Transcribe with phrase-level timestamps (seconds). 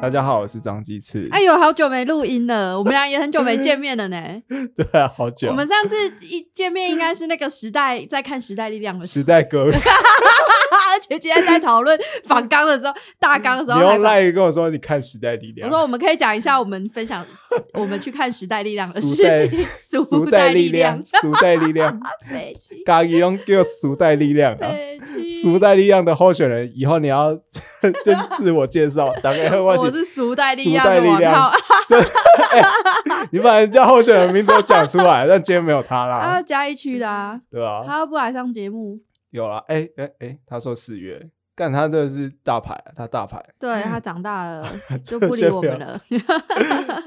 [0.00, 1.28] 大家好，我是张鸡翅。
[1.30, 4.16] 哎呦，好久没录音了，我们俩也很久没见面了呢。
[4.74, 5.48] 对啊，好久。
[5.48, 5.94] 我们上次
[6.26, 17.24] 一见面应该是那个时代在看《时代力量》的时代歌，而且今天在讨论反纲的时候，大纲的时候，你用赖跟我说你看《时代力量》，我说我们可以讲一下我们分享
[17.74, 19.66] 我们去看《时代力量》的事情。
[19.90, 22.00] 时代力量，时代力量，
[22.86, 24.72] 咖喱用叫时代力量啊，
[25.42, 27.34] 时代力量的候选人，以后你要
[28.04, 31.52] 真自我介绍，大概我是时代力量的王号。
[33.32, 36.20] 你把人家候选人名字都讲出来， 但今天没有他啦。
[36.22, 38.98] 他嘉义区的啊，对啊，他不来上节目。
[39.30, 43.42] 有了，哎哎哎，他说四月，但他这是大牌，他大牌。
[43.58, 44.66] 对他长大了
[45.04, 46.00] 就不理我们了。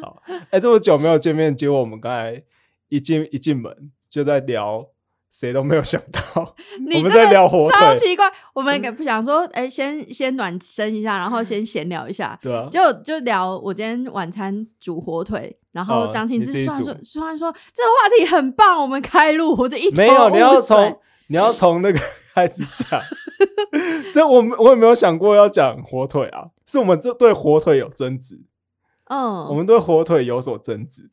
[0.02, 0.22] 好，
[0.52, 2.44] 哎，这么久没有见面，结果我们刚才。
[2.90, 4.86] 一进一进门就在聊，
[5.34, 6.22] 谁都没有想到
[6.96, 8.32] 我们在聊火腿，超奇怪。
[8.54, 22.00] 我们也不想说，哎，先先暖身一下，然后先闲聊一下，对啊，就就聊我今天晚餐煮火腿，然后张庆之突然说，突然说这个话题很棒，我们开路，我就一 没有，你要从 你要从那个
[22.36, 23.02] 开始讲。
[24.14, 28.40] 这我们我也没有想过要讲火腿啊，是我们这对火腿有争执，
[29.06, 31.10] 嗯，我们对火腿有所争执。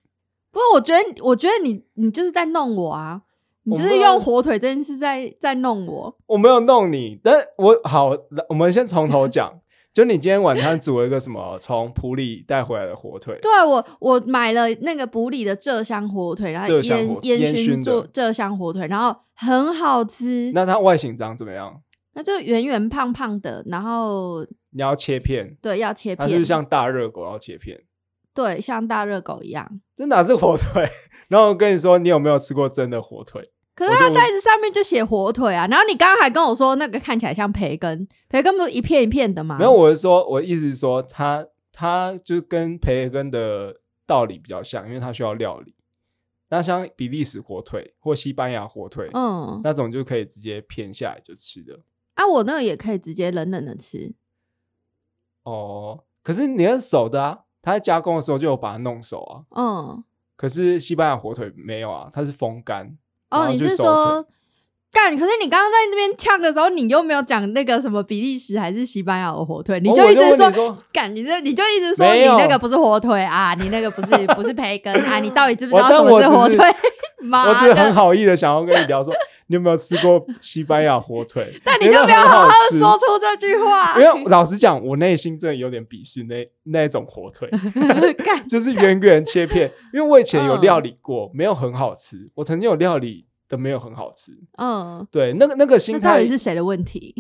[0.53, 3.23] 不过我觉得，我觉得你你就是在弄我啊！
[3.65, 6.17] 你就是用火腿这件事在在弄我。
[6.27, 8.11] 我没有弄你，但我好，
[8.49, 9.61] 我们先从头 讲。
[9.93, 13.37] 就你今天晚餐煮了一个什么从普里带回来的火腿？
[13.43, 16.69] 对，我我买了那个普里的浙香火腿，然后
[17.23, 20.53] 烟烟熏做浙香火腿，然后很好吃。
[20.55, 21.83] 那它外形长怎么样？
[22.15, 27.77] 那就圆圆胖胖的，然后你要切片，对，要切片，它是像大热狗要切片。
[28.43, 30.89] 对，像大热狗一样，这哪是火腿？
[31.29, 33.51] 然后我跟你说，你有没有吃过真的火腿？
[33.75, 35.67] 可是它袋子上面就写火腿啊。
[35.67, 39.57] 然后你刚刚还跟我说，那个看起来像培根，培根不是一片一片的吗？
[39.59, 45.75] 没有，我是说，我意思是说，它它就跟培根的道理比较像，因为它需要料理。
[46.51, 51.81] 那像比利时火腿或西班牙火腿，嗯，那种就可以直接片下来就吃的。
[52.15, 54.13] 啊，我那个也可以直接冷冷的吃。
[55.45, 57.45] 哦，可是你是熟的啊。
[57.63, 60.05] 他在加工的时候就有把它弄熟啊，嗯，
[60.37, 62.97] 可是西班牙火腿没有啊，它是风干。
[63.31, 64.27] 哦，你是说
[64.93, 65.17] 干？
[65.17, 76.59] 可是你刚刚在那边呛的时候，你又没有讲那个什么比利时还是西班牙的火腿，你就一直说干，你这你就一直说你那个不是火腿啊，你那个不是不是培根啊，你到底知不知道什么是火腿？
[77.31, 79.13] 我只是很好意的想要跟你聊说，
[79.51, 81.53] 你有没有吃过西班牙火腿？
[81.65, 83.99] 但你就不要好好说出这句话。
[84.01, 87.51] 因为老实讲，我内心真的有点鄙视那那种火腿，
[88.49, 89.69] 就是圆圆切片。
[89.93, 92.31] 因为我以前有料理过，没有很好吃。
[92.37, 94.31] 我曾经有料理的没有很好吃。
[94.57, 97.13] 嗯，对，那个那个心态是谁的问题？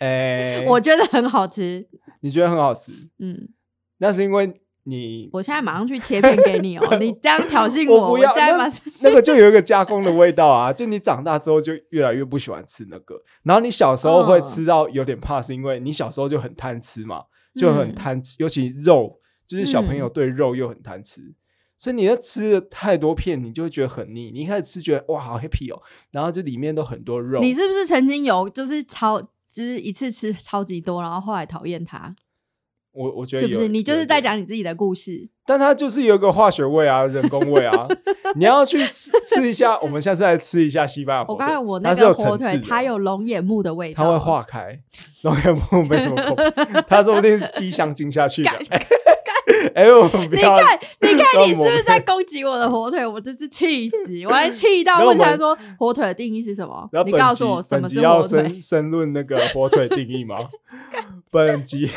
[0.00, 1.88] 哎，我觉得很好吃。
[2.20, 2.92] 你觉得很好吃？
[3.18, 3.48] 嗯，
[3.96, 4.52] 那是因为。
[4.84, 6.84] 你，我现在马上去切片给你哦！
[6.98, 8.34] 你这样挑衅我，不要。
[8.34, 8.70] 那
[9.00, 10.72] 那个就有一个加工的味道啊！
[10.72, 17.24] 就你长大之后就越来越不喜欢吃那个，然后你小时候会吃到有点怕，是因为你小时候就很贪吃嘛，
[17.54, 21.34] 就很贪吃，尤其肉，就是小朋友对肉又很贪吃，
[21.76, 24.30] 所以你要吃的太多片，你就会觉得很腻。
[24.30, 27.40] 你一开始吃觉得哇好 happy 哦，然后就里面都很多肉。
[27.40, 32.14] 你是不是曾经有就是超就是一次吃超级多，然后后来讨厌它？
[32.92, 35.28] 我我觉得是不是你就是在讲你自己的故事？
[35.46, 37.88] 但它就是有一个化学味啊，人工味啊，
[38.36, 39.78] 你要去吃吃一下。
[39.80, 41.34] 我们下次来吃一下西班牙火腿。
[41.34, 44.78] 我刚才我那个火腿，它有龙眼木的味道，它会化开。
[45.22, 46.36] 龙眼木没什么口，
[46.86, 48.50] 它说不定滴香精下去的。
[49.74, 50.04] 哎呦！
[50.04, 53.04] 你看，你看，你是不是在攻击我的火腿？
[53.04, 53.96] 我真是气死！
[54.26, 58.58] 我还气到问他说：“火腿的定义是什么？”你告诉我什么是火腿？
[58.60, 60.36] 申论那个火腿定义吗？
[61.30, 61.88] 本集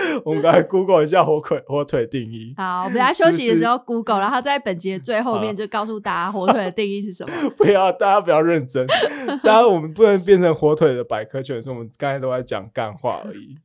[0.24, 2.54] 我们刚才 Google 一下火腿火腿定义。
[2.56, 7.32] 好，我们在休息的时候 Google，然后在本集的最后面就告诉大家火腿的定义是什么。
[7.56, 8.86] 不要，大家不要认真。
[9.42, 13.56] 大家我们不能变成火腿的百科全书，我们刚才都在讲干话而已。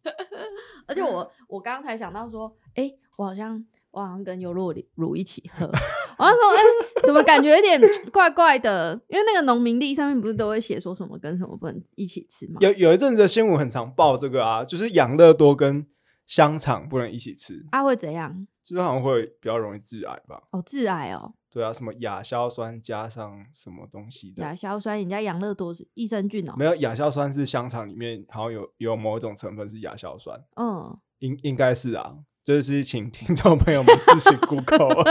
[0.86, 2.54] 而且我我刚刚才想到说。
[2.76, 5.64] 哎，我好像我好像跟优酪乳一起喝。
[5.68, 6.64] 我说，哎，
[7.04, 7.80] 怎么感觉有点
[8.12, 9.00] 怪怪的？
[9.08, 12.56] 因为那个农民历上面不是都会写说什么跟什么不能一起吃吗？
[12.62, 15.86] 有有一阵子新闻很常报这个啊，就是养乐多跟
[16.26, 17.66] 香肠不能一起吃。
[17.72, 18.48] 啊，会怎样？
[18.64, 20.42] 是不是好像会比较容易致癌吧？
[20.52, 21.34] 哦，致癌哦。
[21.52, 24.42] 对啊，什么亚硝酸加上什么东西的？
[24.42, 26.54] 亚硝酸，人家养乐多是益生菌哦。
[26.58, 30.40] 没有，亚硝酸是香肠里面好像有有某一种成分是亚硝酸。
[30.56, 32.16] 嗯，应应该是啊。
[32.44, 35.02] 就是请听众朋友们自行 Google，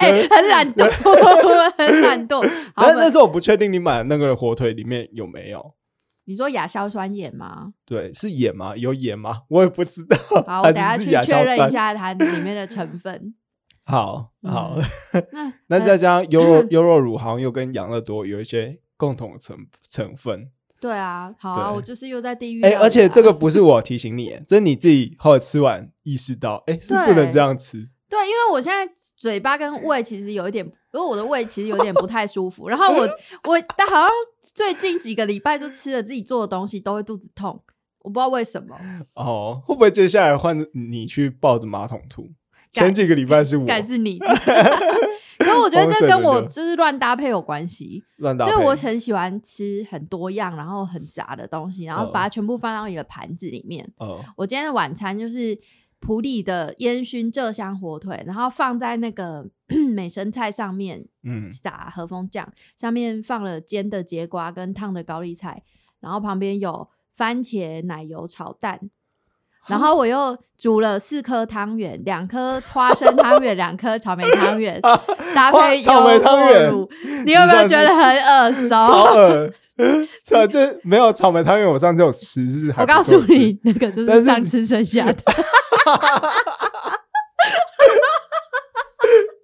[0.00, 0.90] 哎， 很懒惰，
[1.78, 2.42] 很懒惰。
[2.74, 5.74] 但但是我不确定你买的那个火腿里面有没有。
[6.30, 7.72] 你说亚硝酸盐吗？
[7.84, 8.76] 对，是盐吗？
[8.76, 9.42] 有盐吗？
[9.50, 10.16] 我也不知道。
[10.46, 13.34] 好，我等下去确认一下它里面的成分。
[13.82, 14.76] 好好，
[15.66, 20.52] 那 再加上优 酪优酪乳，好像又跟养乐多有一些共同成成分。
[20.80, 22.62] 对啊，好啊，我就是又在地狱。
[22.62, 27.88] 哎，而且这个不是我提醒你，这是你自己后来吃完意识到，哎，是不能这样吃。
[28.10, 32.68] 对，因为我现在嘴巴跟胃其实有一点，因为我的胃其实有点不太舒服。
[32.68, 33.02] 然后我
[33.48, 34.08] 我但好像
[34.40, 37.62] 最近几个礼拜就吃了自己做的东西都会肚子痛，
[38.00, 38.76] 我不知道为什么。
[39.14, 42.30] 哦，会不会接下来换你去抱着马桶吐？
[42.72, 44.18] 前几个礼拜是 我，该是你。
[45.38, 48.04] 可我觉得这跟我就是乱搭配有关系。
[48.18, 53.90] 乱搭配，就我很喜欢吃很多样，然后很杂的东西，然后把它全部放到一个盘子里面。
[53.96, 55.58] 哦，我今天的晚餐就是
[56.00, 59.46] 普里的烟熏浙香火腿，然后放在那个
[59.94, 65.62] 美生菜上面，嗯，撒和风酱，上面放了煎的节瓜跟烫的高丽菜，
[66.00, 68.80] 然后旁边有番茄奶油炒蛋。
[69.66, 74.80] 然后我又煮了四颗汤圆，两颗花生汤圆，两颗草莓汤圆，
[75.34, 76.72] 搭配草莓汤圆，
[77.26, 78.70] 你有没有觉得很耳熟？
[78.74, 85.18] 超耳，这没有草莓汤圆，我上次有吃，是我告诉你，那个就是上次剩下的。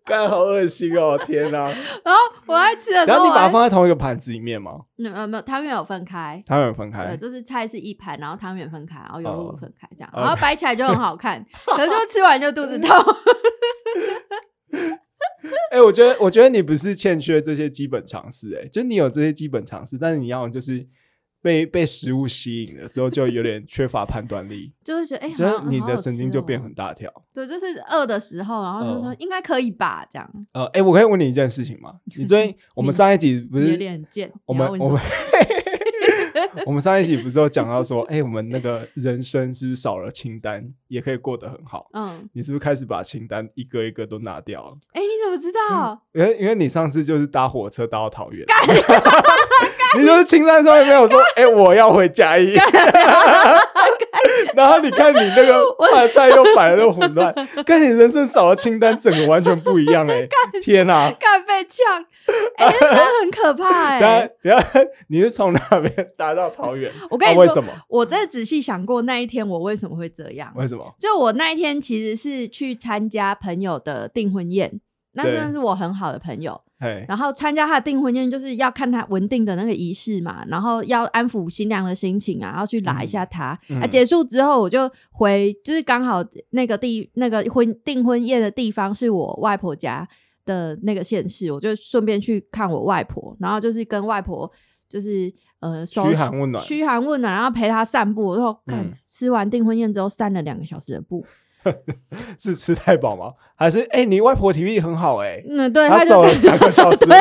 [0.07, 1.19] 干好恶心哦！
[1.19, 1.69] 天哪！
[2.05, 4.83] 然后我爱吃的，然后你把它放在同一个盘子里面吗？
[5.13, 11.45] 呃，没有，汤圆有分开，汤圆分开，对，就是菜是一盘，然后汤圆分开，然后油肉分开，这样，然后摆起来就很好看。
[11.75, 12.89] 可是就吃完就肚子痛。
[15.73, 20.87] 哎，我觉得，我觉得你不是欠缺这些基本常识，哎，就你有这些基本常识，但是你要就是。
[21.47, 27.09] 被被食物吸引了之后，就有点缺乏判断力， 就会觉得哎，就是你的神经就变很大条。
[27.33, 30.29] 对，就是饿的时候，然后就说应该可以吧，这样。
[30.51, 31.95] 呃，哎，我可以问你一件事情吗？
[32.17, 33.79] 你最近 我们上一集不是？
[34.45, 35.01] 我们我们
[36.67, 41.89] 我们上一集不是有讲到说，哎，我们那个人生是不是少了清单也可以过得很好？
[41.93, 44.77] 嗯，你是不是开始把清单一个一个都拿掉了？
[44.95, 46.03] 哎，你怎么知道？
[46.13, 48.45] 因为因为你上次就是搭火车搭到桃园。
[49.99, 52.55] 你就是清单上面没有说，哎，我要回嘉义。
[54.55, 55.63] 然后你看你那个
[55.93, 57.33] 饭菜又摆的又混乱，
[57.65, 60.27] 跟你人生少了清单，整个完全不一样哎！
[60.63, 62.05] 天哪，干被呛，
[62.57, 62.67] 哎，
[63.21, 63.69] 很可怕
[64.01, 64.29] 哎！
[64.43, 66.91] 等下，你是从哪边搭到桃园？
[67.11, 67.71] 我跟你说，为什么？
[67.89, 70.53] 我真的仔细想过那一天我为什么会这样？
[70.57, 70.95] 为什么？
[70.99, 74.81] 就我那一天其实是去参加朋友的订婚宴，
[75.13, 76.63] 那真的是我很好的朋友。
[77.09, 83.59] 然后参加他的订婚宴，就是要看他稳定的那个仪式嘛，然后要安抚新娘的心情啊，然后去拉一下他。
[83.81, 90.07] 啊，结束之后我就回，就是刚好那个地那个婚订婚宴的地方是我外婆家
[90.45, 94.51] 的那个县市，我就顺便去看我外婆，然后就是跟外婆
[94.89, 98.35] 就是呃嘘寒问暖，嘘寒问暖，然后陪她散步。
[98.35, 101.25] 然后看吃完订婚宴之后散了两个小时的步。
[102.39, 103.33] 是吃太饱吗？
[103.55, 105.43] 还是哎，你外婆体力很好哎？
[105.49, 107.13] 嗯，对，她走了两个小时路，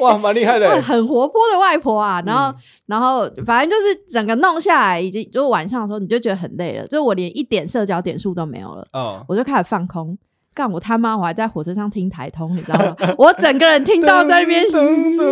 [0.00, 2.22] 哇，蛮厉害的，很活泼的外婆啊。
[2.26, 2.52] 然后，
[2.86, 8.86] 然后反正就是整个弄下来，已经就晚上的时候，你就觉得很累了，就我连一点社交点数都没有了。
[8.92, 10.16] 嗯，我就开始放空。
[10.52, 11.16] 干我他妈！
[11.16, 12.96] 我还在火车上听台通，你知道吗？
[13.16, 15.22] 我整个人听到在那边，我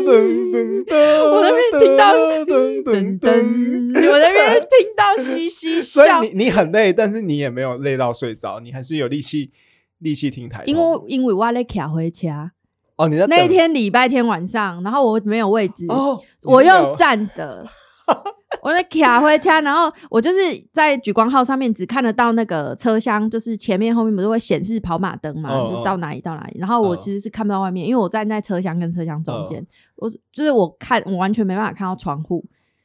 [1.43, 6.05] 那边听到噔噔噔，我那边听到嘻嘻笑。
[6.05, 9.51] 所以你你很累，但是你也没有累到睡着，你还是有力气
[9.99, 10.73] 力气听台通。
[10.73, 12.53] 因为因为我在卡回家
[12.97, 15.85] 哦，你在那一天礼拜天晚上，然后我没有位置，
[16.45, 17.67] 我用站的。
[18.63, 20.39] 我在卡回家，然后我就是
[20.73, 25.51] 在举光号上面只看得到那个车厢，就是前面后面不是会显示跑马灯嘛？
[25.71, 26.59] 就到哪里到哪里？
[26.59, 29.65] 然后我其实是看不到外面，因为我站在车厢跟车厢中间，
[29.97, 32.43] 我就是我看我完全没办法看到窗户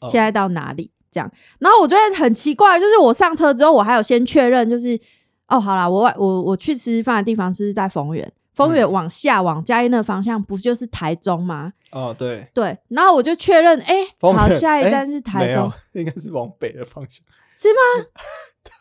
[0.08, 1.32] 现在到哪里这样。
[1.60, 5.00] 然后我觉得很奇怪，就是我上车之后，我还有先确认，就是
[5.48, 8.30] 哦，好啦，我我我去吃饭的地方就是在丰原。
[8.54, 11.74] 丰原往下往嘉义那方向，不就是台中吗？
[11.92, 18.08] 哦，对对，然后我就确认，哎，好，下一站是台中，应该是往北的方向， 是吗？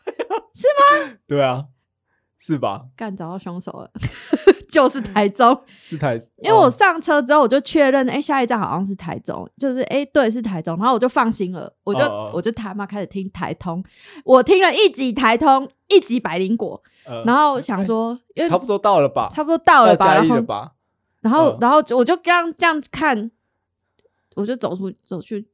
[0.53, 1.17] 是吗？
[1.27, 1.65] 对啊，
[2.39, 2.85] 是吧？
[2.95, 3.91] 干，找到凶手了，
[4.73, 12.01] 就是台中，是台， 因为我上车之后我就确认，哎，下一站好像是台中，就是哎，对，是台中，然后我就放心了，我就
[12.33, 13.83] 我就他妈开始听台通，
[14.25, 15.69] 我听了一集台通。
[15.89, 16.81] 一集百灵果，
[17.23, 20.35] 然后想说，因为差不多到了吧，差不多到了吧，然后，
[21.21, 23.29] 然后，然后我就这样这样看，
[24.35, 25.45] 我就走出走去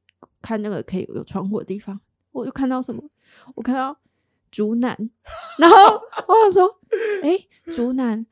[0.41, 1.99] 看那个可以有窗户的地方，
[2.31, 3.03] 我就看到什么？
[3.55, 3.97] 我看到
[4.49, 4.97] 竹南，
[5.59, 5.75] 然后
[6.27, 6.79] 我想说，
[7.21, 7.37] 哎，
[7.75, 8.25] 竹南，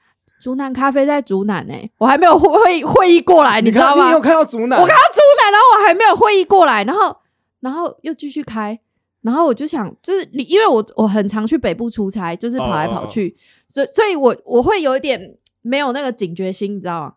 [0.47, 4.05] 竹南咖啡在竹南哎，我还没有会会议过来，你知道吗？
[4.07, 4.79] 你有看到竹南？
[4.79, 7.17] 我看到竹南，然后我还没有会议过来，然后。
[7.59, 8.79] 然后又继续开，
[9.23, 13.35] 然后我就想，就是你，因为我我很常去北部出差，就是跑来跑去，
[13.67, 17.13] 所以所以我我会有一点没有那个警觉心，你知道吗？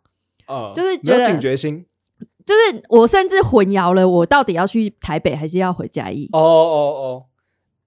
[0.49, 1.85] 哦，就是觉得警觉心，
[2.45, 6.29] 就是我甚至混淆了，我到底要去台北还是要回嘉义？
[6.33, 7.27] 哦哦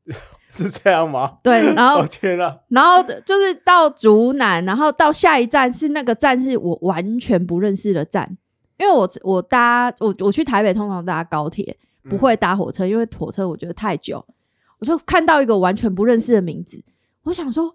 [0.07, 0.15] 哦，
[0.63, 1.39] 是这样吗？
[1.43, 8.37] 对，然后天呐，然后就是到竹南，然后到下一站是那个站是我完全不认识的站，
[8.77, 11.77] 因为我我搭我我去台北通常搭高铁。
[12.09, 14.21] 不会搭火车，因为火车我觉得太久。
[14.77, 16.83] 我就看到一个完全不认识的名字，
[17.23, 17.73] 我想说，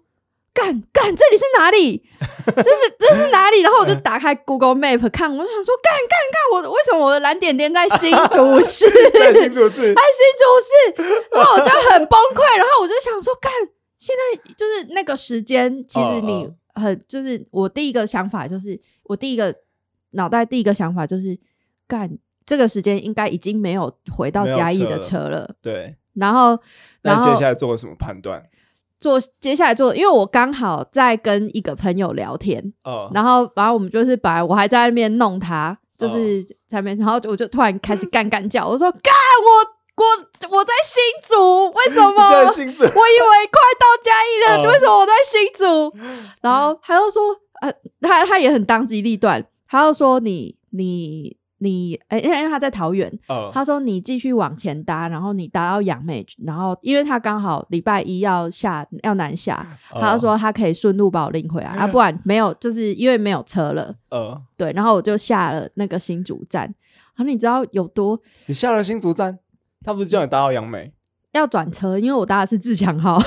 [0.53, 2.03] 干干，这里是哪里？
[2.55, 3.61] 这是这是哪里？
[3.61, 8.89] 然后我就打开 Google Map 看，我就想说，干干干，我为什么我的蓝点点在新竹市？
[9.13, 12.57] 在新竹市， 在新竹市，然后我就很崩溃。
[12.57, 13.51] 然后我就想说，干，
[13.97, 19.55] 现在就是那个时间，其实你很就是我第一个想法就是，我第一个
[20.11, 21.39] 脑袋第一个想法就是
[21.87, 22.17] 干。
[22.45, 25.53] 这个时间应该已经没有回到嘉义的车了。
[25.61, 26.59] 对，然后，
[27.03, 28.43] 然后接下来做了什么判断？
[28.99, 39.13] 做接下来做，因为我刚好在跟一个朋友聊天，哦，然后，然后我们就是本来我还在那边弄他，就是在那边，然后我就突然开始 干干叫，我说干
[39.43, 42.29] 我我我在新竹，为什么？
[42.29, 45.93] 我以为快到嘉义了，为什么我在新竹？
[46.41, 51.38] 然后他又说，呃，他他也很当机立断，他又说你你。
[51.59, 53.11] 你哎，因为他在桃园，
[53.53, 66.63] 他说你继续往前搭，然后你搭到杨梅，然后因为他刚好礼拜一要下要南下，他说他可以顺路把我拎回来，啊， 不然没有，就是因为没有车了，呃，对，然后我就下了那个新竹站，
[67.15, 68.19] 然后你知道有多？
[68.47, 69.37] 你下了新竹站，
[69.83, 70.91] 他不是叫你搭到杨梅？
[71.33, 73.21] 要转车，因为我搭的是自强号。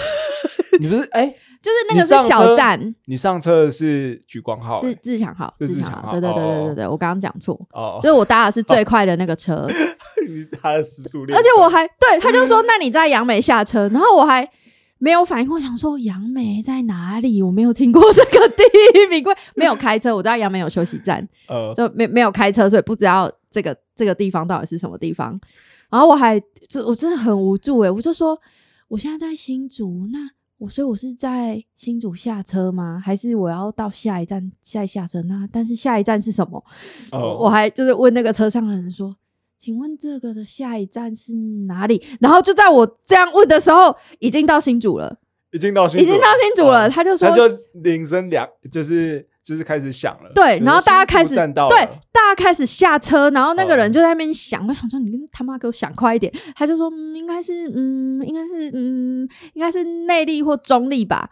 [0.81, 1.27] 你不是哎？
[1.63, 9.69] 就是那个是小站，你上车的是举光号，是自强号，自强号，对对对对对对，我刚刚讲错，哦，就是我搭的是最快的那个车，
[10.29, 14.49] 你搭的时速，而且我还对他就说，那你在杨梅下车，然后我还
[14.99, 17.41] 没有反应，我想说杨梅在哪里？
[17.41, 18.65] 我没有听过这个地
[19.09, 19.25] 名，
[19.55, 25.39] 没有开车，我知道杨梅有休息站，呃，就没没有开车，所以不知道这个这个地方到底是什么地方。
[25.91, 28.37] 然后我还就我真的很无助哎，我就说
[28.89, 30.19] 我现在在新竹那。
[30.63, 33.03] 我所以，我是在新竹下车吗？
[33.05, 35.49] 还是我要到下一站再下车那？
[35.51, 36.65] 但是下一站是什么？
[37.11, 39.17] 我还就是问那个车上的人说
[39.59, 41.35] ：“请问这个的下一站是
[41.67, 45.19] 哪里？”然后就在我这样问的时候，已经到新竹了，
[45.51, 46.89] 已经到新已经到新竹了。
[46.89, 47.43] 他就说：“他就
[47.83, 51.45] 铃声两，就是。”就是开始响了，对，然后大家开始对，
[52.13, 61.29] 大家开始下车，然后那个人就在那边想，我想说你跟他妈给我想快一点，他就说应该是嗯，应该是嗯，应该是内力或中力吧，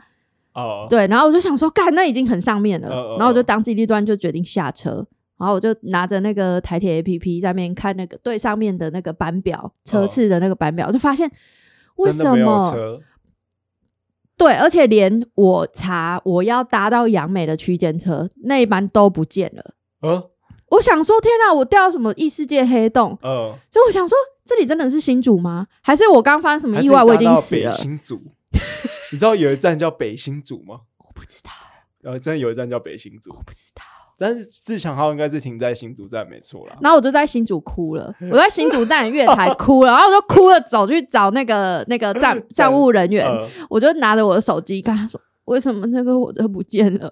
[0.55, 5.07] 哦，对，然后我就想说，干，那已经很上面了，然后我就当机立断就决定下车，
[5.39, 11.31] 然后我就拿着那个台铁 A P P 在那边看那个对上面的那个班表车次的那个班表，就发现
[11.95, 13.01] 为什么？
[14.41, 19.75] 对，而且连我查我要搭到杨美的区间车那一班都不见了。
[20.01, 20.25] 嗯，
[20.71, 23.19] 我想说，天哪，我掉什么异世界黑洞？
[23.23, 24.17] 嗯，就我想说，
[24.47, 25.67] 这里真的是新竹吗？
[25.83, 27.05] 还是我刚发生什么意外？
[27.05, 27.71] 我已经死了。
[27.71, 28.19] 新竹，
[29.13, 30.81] 你知道有一站叫北新竹吗？
[30.97, 31.51] 我不知道。
[32.11, 33.83] 呃，真的有一站叫北新竹，我不知道。
[34.21, 36.77] 但是自强号应该是停在新竹站，没错啦。
[36.83, 43.27] 然后我就在新竹哭了，我在新竹站月台哭了，然后我就哭了，走去找那个那个站站务人员，
[43.71, 47.11] 我就拿着我的手机跟他说：“为什么那个火车不见了？”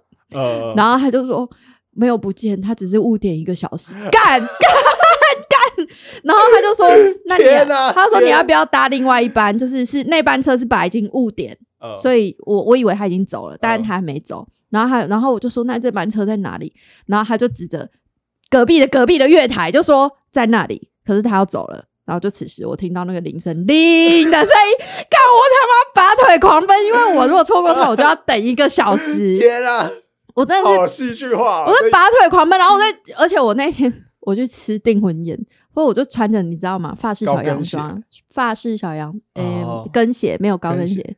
[0.77, 1.49] 然后他就说
[1.97, 4.39] ：“没有不见，他只是误点一个小时。”干干
[5.49, 5.87] 干！
[6.25, 6.87] 然后他就说：
[7.25, 7.45] “那你
[7.95, 9.57] 他说你要不要搭另外一班？
[9.57, 11.57] 就是是那班车是本来已经误点，
[12.03, 16.73] 所以我我以为他已经走了，但是他还没走。”然后还然后我就说那这班车在哪里？
[17.07, 17.89] 然后他就指着
[18.51, 20.91] 隔壁的隔壁的月台，就说在那里。
[21.05, 21.85] 可是他要走了。
[22.05, 29.37] 然后就此时我听到那个铃声铃的声音，看我他妈拔腿狂奔，因为我如果错过他，我就要等一个小时。
[29.41, 29.91] 天啊！
[30.35, 31.67] 我真的是好戏剧化。
[31.67, 32.87] 我是拔腿狂奔，然后我在，
[33.19, 35.39] 而且我那天我去吃订婚宴，
[35.75, 36.95] 或我就穿着你知道吗？
[36.95, 41.17] 法式小洋装，法式小洋诶跟鞋没有高跟鞋，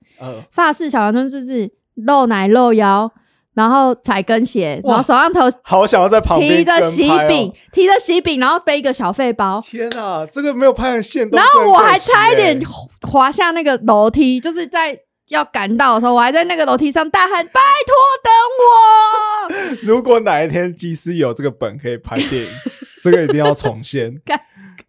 [0.51, 3.13] 法式小洋装就是露奶露腰。
[3.55, 9.61] 然后踩跟鞋，然后手上头好想要在旁边提着喜饼，提着喜饼，然后背一个小费包。
[9.67, 11.29] 天哪，这个没有拍成线。
[11.31, 12.61] 然后我还差一点
[13.03, 14.97] 滑下那个楼梯，就是在
[15.31, 22.49] 要赶到的时候，我还在那个楼梯上大喊：“拜托，等我！” 如果哪一天技师有这个本可以拍电影，
[23.03, 24.15] 这个一定要重现。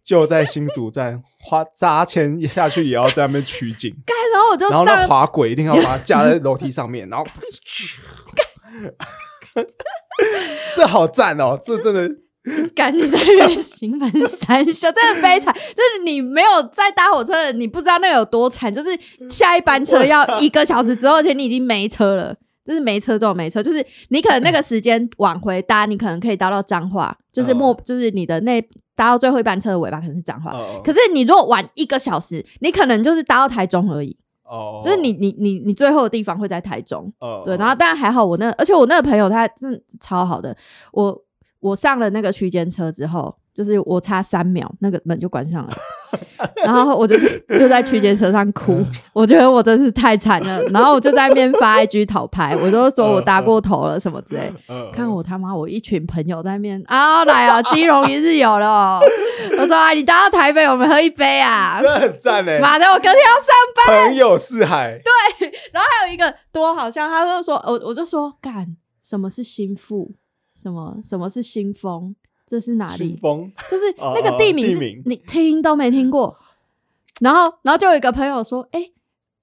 [0.04, 3.94] 就在新竹站花砸钱下去，也要在那边取景。
[4.32, 7.24] 然后我就然后那滑轨一定要把它架在楼梯上面，然后。
[10.74, 11.58] 这好赞哦！
[11.62, 12.10] 这真的
[12.74, 15.54] 赶紧在那边兴奋三笑， 真的悲惨。
[15.54, 18.72] 就是你没有在搭火车，你不知道那有多惨。
[18.72, 18.88] 就是
[19.28, 28.60] 下一班车要一个小时之后，而且你已经没车了，就是没车这种没车，就是你可能那个时间往回搭，你可能可以搭到彰化，就是末，就是你的那
[28.96, 30.52] 搭到最后一班车的尾巴可能是彰化。
[30.82, 34.16] 可是你如果晚一个小时，你可能就是搭到台中而已。
[34.52, 37.12] 哦，就是你你你你最后的地方会在台中。
[37.18, 40.56] 哦，对，然后但还好我那，而且我那个朋友他真的超好的，
[40.92, 41.22] 我。
[41.62, 45.72] 我上了那个区间车之后，就是我差三秒，那个门就关上了，
[46.64, 47.16] 然后我就
[47.48, 54.52] 又在区间车上哭，我觉得我真是太惨了， 然后我就在那边发 IG 讨拍，我就说我搭过头了什么之类，
[54.92, 59.00] 看我他妈我一群朋友在那边啊来啊， 基隆一日游了，
[59.58, 63.46] 我说啊你搭到台北我们喝一杯啊，很赞嘞，妈的我隔天要上
[63.86, 65.00] 班，朋友四海，
[65.38, 70.12] 对，然后还有一个多好笑，他就说我我就说干什么是心腹。
[70.62, 70.96] 什么？
[71.02, 72.14] 什么是新丰？
[72.52, 72.96] 这是哪里？
[72.98, 76.36] 新丰就是 那个地名，你听都没听过。
[77.22, 78.90] 然后，然后就有一个朋友说：“哎，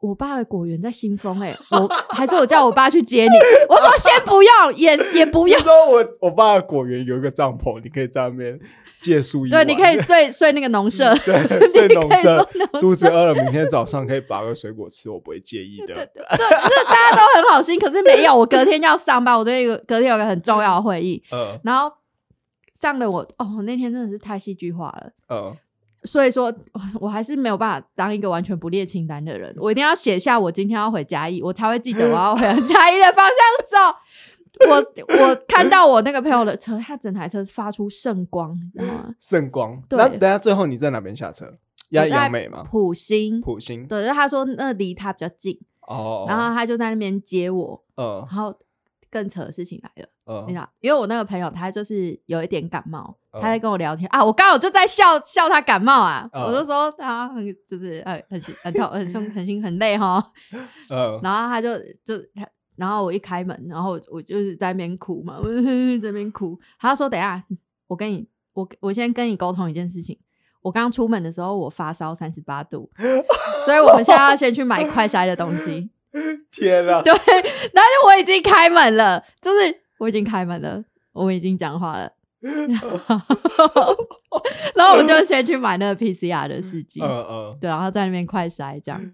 [0.02, 3.36] 我爸的果园在新丰，哎， 我还是我叫我爸去接你。”
[3.68, 5.58] 我说：“先不要，也也不要。
[5.66, 8.60] ”说：“我我爸的果园有一个帐篷，你可以在那边
[9.02, 12.48] 借宿一对，你可以睡睡那个农舍，对，睡农舍。
[12.80, 15.96] 肚子饿了，明天早上可以拔个水果吃，我不会介意的。
[15.96, 18.38] 对，是大家都很好心，可是没有。
[18.38, 21.92] 我隔天要上班，我昨天有隔天有个很重要的会议，嗯，然后
[22.80, 25.56] 上了我哦，那天真的是太戏剧化了，嗯，
[26.04, 26.54] 所以说
[27.02, 34.00] 我还是没有办法当一个完全不列清单的人，我一定要写下我今天要回嘉义，我才会记得我要回 嘉义的方向走。
[34.68, 39.16] 我我看到我那个朋友的车，他整台车发出圣光，你知道吗？
[39.20, 39.82] 圣光。
[39.92, 41.58] 那等下最后你在哪边下车？
[41.90, 42.66] 要杨美吗？
[42.70, 43.40] 普星。
[43.42, 43.88] 普星。
[43.88, 45.58] 对，他说那离他比较近。
[45.82, 46.26] 哦。
[46.28, 47.84] 然后他就在那边接我。
[47.96, 48.26] 嗯。
[48.28, 48.54] 然后
[49.10, 50.10] 更扯的事情来了。
[50.26, 50.46] 嗯。
[50.48, 54.24] 你知道，因为我那个朋友他就是有一点感冒，他在跟我聊天啊。
[54.24, 56.30] 我刚好就在笑笑他感冒啊。
[56.34, 60.32] 我就说他很就是呃很很痛很痛很心很累哈。
[60.90, 61.20] 嗯。
[61.24, 62.48] 然后他就就他。
[62.76, 65.36] 然后我一开门，然后我就是在那边哭嘛，
[66.02, 66.58] 在那边哭。
[66.80, 67.44] 他说：“等下，
[67.88, 70.18] 我跟你，我我先跟你沟通一件事情。
[70.62, 72.90] 我刚出门的时候，我发烧三十八度，
[73.66, 75.90] 所以我们现在要先去买快筛的东西。
[76.52, 77.02] 天啊！
[77.02, 77.14] 对，
[77.74, 82.12] 但是我已经开门了，就是我已经开门了，我们已经讲话了。
[84.76, 89.14] 然后我们就先去买那个 PCR 的试剂，嗯嗯，对，然后在那边快筛这样。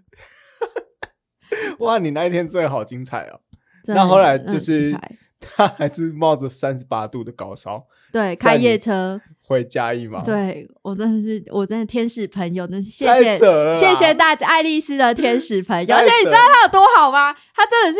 [1.80, 3.40] 哇，你那一天真的好精彩哦！
[3.88, 4.96] 那后来就是
[5.40, 10.22] 他还是冒着三十八度的高烧，对，开夜车回嘉义吗？
[10.24, 13.36] 对我真的是，我真的天使朋友，那是谢谢
[13.74, 15.94] 谢谢大家，爱丽丝的天使朋友。
[15.94, 17.32] 而且你知道他有多好吗？
[17.54, 17.98] 他真的是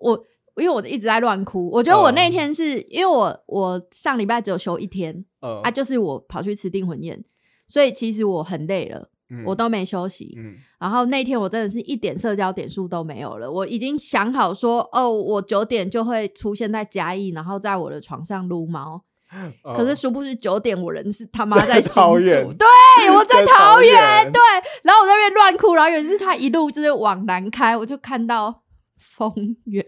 [0.00, 0.24] 我，
[0.56, 1.70] 因为我一直在乱哭。
[1.70, 5.24] 我觉得我那天是因为我我上礼拜只有休一天，
[5.62, 7.24] 啊，就是我跑去吃订婚宴，
[7.66, 9.10] 所以其实我很累了。
[9.46, 10.36] 我都没休息，
[10.80, 13.48] 然后那天我真的是一点社交点数都没有了。
[13.48, 19.04] 我已经想好说，哦，我九点就会出现在嘉义，然后在我的床上撸猫。
[19.76, 24.40] 可是殊不知九点我人是他妈在新竹，对我在桃园，对。
[24.82, 28.62] 然后我在那边乱哭，然后有一次他一路就是往南开，我就看到
[28.96, 29.32] 丰
[29.64, 29.84] 原、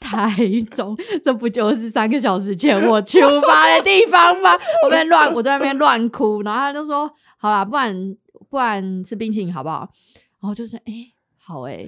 [0.00, 0.30] 台
[0.70, 4.58] 中，这不就是三个小时前我出发的地方吗？
[4.84, 8.16] 我在乱，我在那边乱哭，然后他就说：“好啦，不然。”
[8.50, 9.80] 不然吃冰淇淋好不好？
[10.40, 11.86] 然后就是哎，好哎，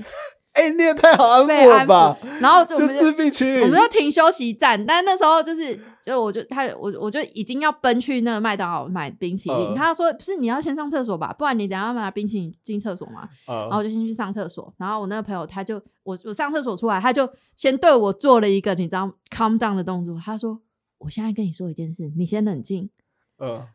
[0.52, 2.16] 哎，你也太好安抚了吧！
[2.40, 4.84] 然后就吃冰淇淋，我们就停休息站。
[4.84, 9.74] 但那时候就是，就我就他我我就已经要奔去那个麦当劳买冰淇淋。
[9.74, 11.32] 他说：“不是你要先上厕所吧？
[11.32, 14.74] 不然你等下拿冰淇淋进厕所嘛。”然后我就先去上厕所。
[14.76, 20.20] 然后我那个朋友他就我我上厕所出来，他就先对我做了一个你知道 calm down 的动作。
[20.22, 20.60] 他说
[20.98, 22.90] ：“我现在跟你说一件事，你先冷静。”
[23.38, 23.66] 嗯。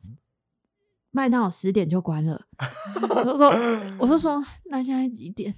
[1.11, 2.41] 麦当劳十点就关了，
[3.09, 3.49] 我就说，
[3.97, 5.55] 我就说，那现在几点？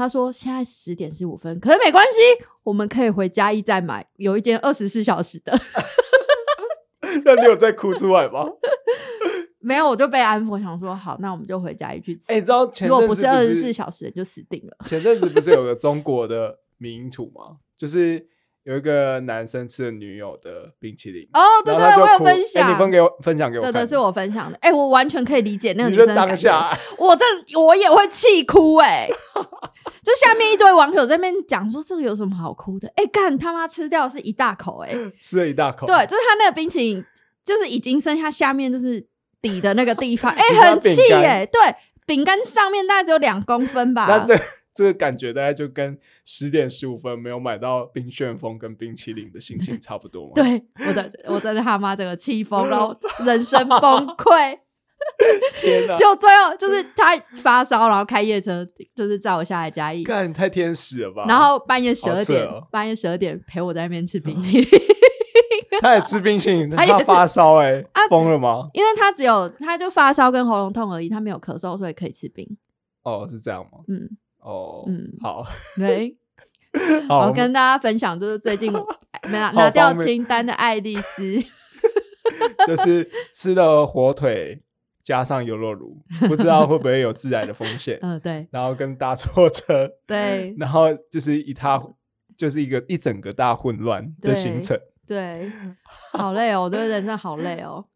[0.00, 5.52] 他说现在十点十五分，可是没关系，我们可以回嘉义再买，有一间二十四小时的。
[7.24, 8.46] 那你有在哭出来吗？
[9.60, 12.22] 没有，我就被安抚，想说好，那我们就回嘉义去吃。
[12.28, 14.86] 哎，你知道如果不是二十四小时，就死定了。
[14.86, 17.58] 前阵子不是有个 中国的名图吗？
[17.76, 18.28] 就是。
[18.64, 27.24] 有一个男生吃了女友的冰淇淋哦，对对，我有分享，你分给我分享给我，对对是我分享的，哎，我完全可以理解那个女生当下，我这
[27.58, 29.08] 我也会气哭哎，
[30.02, 32.90] 就下面一堆网友在那边讲说这个有什么好哭的？
[32.96, 37.04] 哎，干他妈吃掉是一大口哎， 吃了一大口，对，就是他那个冰淇淋，
[37.44, 39.06] 就是已经剩下下面就是
[39.42, 41.60] 底的那个地方， 哎，很气哎，对，
[42.06, 50.32] 饼干上面大概只有两公分吧， 那这这个感觉大概就跟十点十五分没有买到冰旋风跟冰淇淋的心情差不多嘛。
[50.34, 54.58] 对，我的我的他妈这个气疯，然后人生崩溃。
[55.56, 55.96] 天哪！
[55.96, 60.02] 就最后就是他发烧，然后开夜车，就是载我下来嘉义。
[60.04, 61.24] 干，太天使了吧！
[61.28, 64.68] 然后半夜十二点，半夜十二点陪我在那边吃冰淇淋。
[65.80, 68.68] 他也吃冰淇淋， 他发烧哎，疯了吗？
[68.74, 72.46] 因为他只有他就发烧跟喉咙痛而已，他没有咳嗽，所以可以吃冰。
[73.02, 73.78] 哦，是这样吗？
[73.88, 74.08] 嗯，
[74.40, 76.16] 哦，嗯，好，对，
[77.08, 78.72] 我，跟大家分享就是最近
[79.30, 81.42] 拿拿掉清单的爱丽丝，
[82.66, 84.62] 就是吃了火腿。
[85.10, 87.98] 加上优酪乳， 不知道会不会有致癌的风险。
[88.00, 88.46] 嗯，对。
[88.52, 90.54] 然后跟搭错车，对。
[90.56, 91.82] 然后就是一塌，
[92.36, 94.78] 就是一个一整个大混乱的行程。
[95.04, 95.50] 对，
[96.12, 97.86] 好累哦，我的人生好累哦。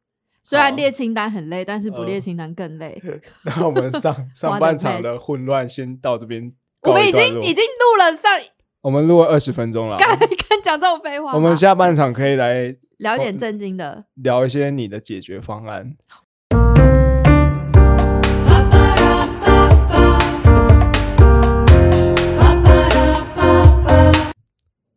[0.42, 3.00] 虽然列清单很累，但是不列清单更累。
[3.44, 6.53] 那我们上上半场的混乱先到这边。
[6.83, 8.33] 我们已经已经录了上，
[8.81, 9.96] 我们录了二十分钟了。
[9.98, 11.33] 看，看讲这种废话。
[11.33, 15.94] 我们下半场可以来聊点正经的，聊一些你的解决方案。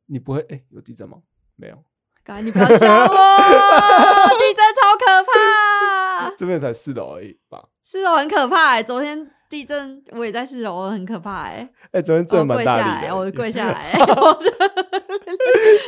[0.08, 0.62] 你不会哎？
[0.72, 1.20] 有地震吗？
[1.56, 1.78] 没有。
[2.24, 6.30] 刚你不要吓我，地震超可怕。
[6.38, 7.64] 这边才四楼而已吧？
[7.84, 8.84] 四楼很可怕哎！
[8.84, 11.70] 昨天地震我也在四楼，很可怕哎。
[11.92, 13.94] 哎，昨天震蛮大的，我跪下来。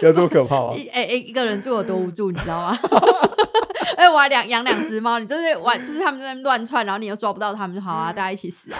[0.01, 0.73] 有这么可怕吗？
[0.93, 2.77] 哎哎，一个人住有多无助，你知道吗？
[3.97, 8.79] 哎，我还两养两只猫，你就是玩，就是他们在那乱窜，然后你又抓不到他们，就好啊，大家一起死啊。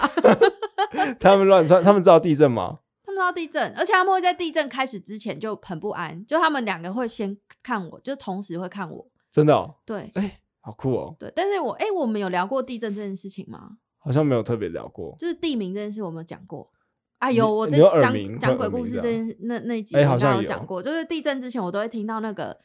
[1.20, 2.80] 他们乱窜，他们知道地震吗？
[3.20, 9.08] 到地震，而且他们会在地震开始之前就很不安，就他们两个会先看我，就同时会看我。
[9.32, 9.54] 真的？
[9.54, 9.76] 哦？
[9.86, 11.16] 对，哎，好酷哦。
[11.20, 13.78] 对，但是我哎，我们有聊过地震这件事情吗？
[13.98, 16.72] 好像没有特别聊过，就是地名这件事，我们有讲过。
[17.20, 20.82] 哎呦，我在讲讲鬼故事这件那那集，好像有讲过。
[20.82, 22.58] 就是地震之前，我都会听到那个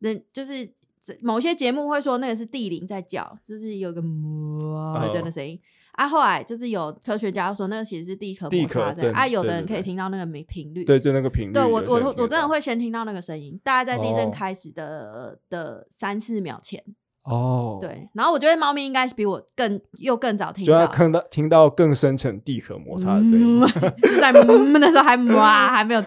[0.00, 0.74] 人，就是
[1.22, 5.60] 某些节目会说那个是地灵在叫，就是有个哇这样的声音。
[5.92, 9.12] 啊，后来就是有科学家说，那个其实是地壳摩擦震。
[9.12, 11.52] 啊，有的人可以听到那个频频率，对，就那个频率。
[11.52, 16.82] 对我，我我真的会先听到那个声音，大概在地震开始的的三四秒前。
[17.24, 17.78] 哦。
[17.80, 23.60] 对，然后我觉得猫咪应该是比我更又更早听到，就要听到听到更深层地壳摩擦的声音，
[24.20, 26.02] 在那时候还 哇还没有。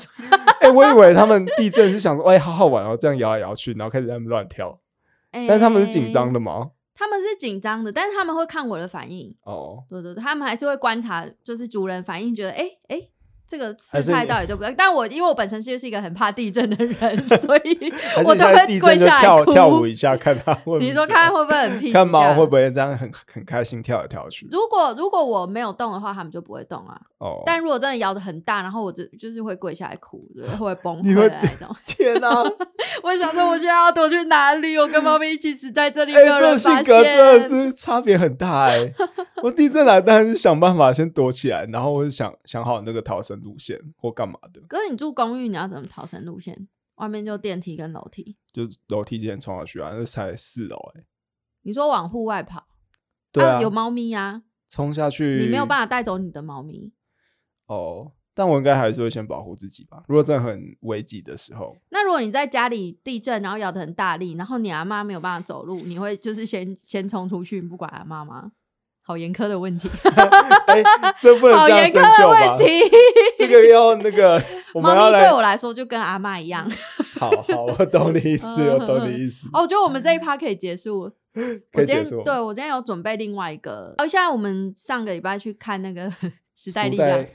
[0.62, 4.80] 哎，我以为他们地震是想说，哎，好好玩哦，这样摇来摇去，然后开始在那乱跳。
[5.32, 6.70] 但是他们是紧张的吗？
[6.96, 9.36] 他们是紧张的，但是他们会看我的反应。
[9.44, 13.10] 哦，对对对，他们还是会观察，就是主人反应，觉得哎哎。
[13.48, 14.74] 这个事态到底对不对？
[14.78, 17.94] 但我因为我本身就是一个很怕地震的人， 所以
[18.26, 20.80] 我都会跪下来跳跳舞一下， 看他会。
[20.80, 21.94] 你说看会不会很拼？
[21.94, 24.48] 看猫会不会这样很很开心跳来跳去？
[24.52, 27.00] 如果如果我没有动的话，他们就不会动啊。
[27.20, 27.44] 哦。
[27.46, 30.24] 但如果真的摇的很大，然后我就就是会跪下来哭，
[30.60, 31.76] 会崩溃的那种。
[31.86, 32.30] 天哪！
[33.04, 34.78] 我想说，我现在要躲去哪里？
[34.78, 38.92] 我跟猫咪一起死在这里，哎，这性格真的是差别很大哎。
[39.42, 44.62] 我地震来，当然是想办法先躲起来，然后我就想想好那个逃生路线或干嘛的。
[44.68, 46.68] 可是你住公寓，你要怎么逃生路线？
[46.96, 51.04] 外面就电梯跟楼梯，就楼梯之前冲下去啊，那才四楼哎。
[51.64, 52.68] 你说往户外跑，
[53.32, 56.94] 对啊，有猫咪呀，冲下去，你没有办法带走你的猫咪。
[57.66, 60.04] 哦，但我应该还是会先保护自己吧。
[60.08, 68.52] 如果真的很危急的时候，那如果你在家里地震，然后摇的很大力，然后你阿妈没有办法走路，你会就是先先冲出去，不管阿妈吗？
[69.06, 69.90] 好严苛的问题，
[71.20, 72.56] 这不能这样深究吧？
[73.38, 74.42] 这个要那个，
[74.74, 76.70] 猫咪对我来说就跟阿妈一样。
[77.20, 79.48] 好好，我懂你意思，我懂你意思。
[79.54, 81.02] 哦，我觉得我们这一趴可以结束。
[81.02, 83.94] 我今天对我今天有准备另外一个。
[83.98, 86.10] 哦，现在我们上个礼拜去看那个
[86.56, 87.26] 时代力量，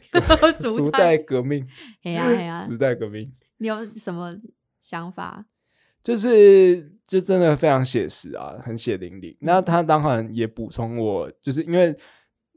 [0.52, 1.66] 时代革命。
[2.02, 4.36] 哎呀哎呀，时代革命，你有什么
[4.80, 5.44] 想法？
[6.02, 9.36] 就是，就真的非常写实啊，很血淋淋。
[9.40, 11.96] 那他当然也补充我，就是因为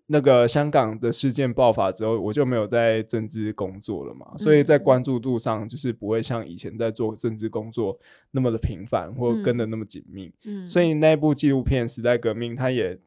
[0.07, 7.97] 那个香港的事件爆发之后，我就没有在政治工作了嘛，所以在关注度上就是不会像以前在做政治工作
[8.31, 10.31] 那么的频繁，或跟的那么紧密。
[10.45, 12.99] 嗯，所以那部纪录片《时代革命》，它也。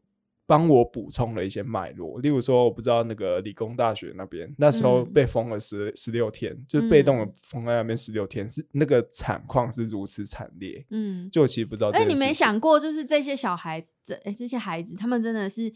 [0.47, 10.85] 帮我补充了一些脉络，例如说，我不知道那个理工大学那边那时候被封了十十六天，就是被动的封在那边十六天，是那个惨况是如此惨烈。
[10.91, 11.89] 嗯，就其实不知道。
[11.89, 15.73] 哎，你没想过，就是这些小孩子，哎，这些孩子，他们真的是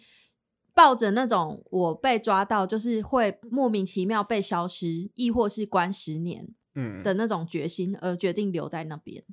[0.75, 9.23] 抱着那种我被抓到就是会莫名其妙被消失，亦或是关十年，嗯的那种决心，而决定留在那边。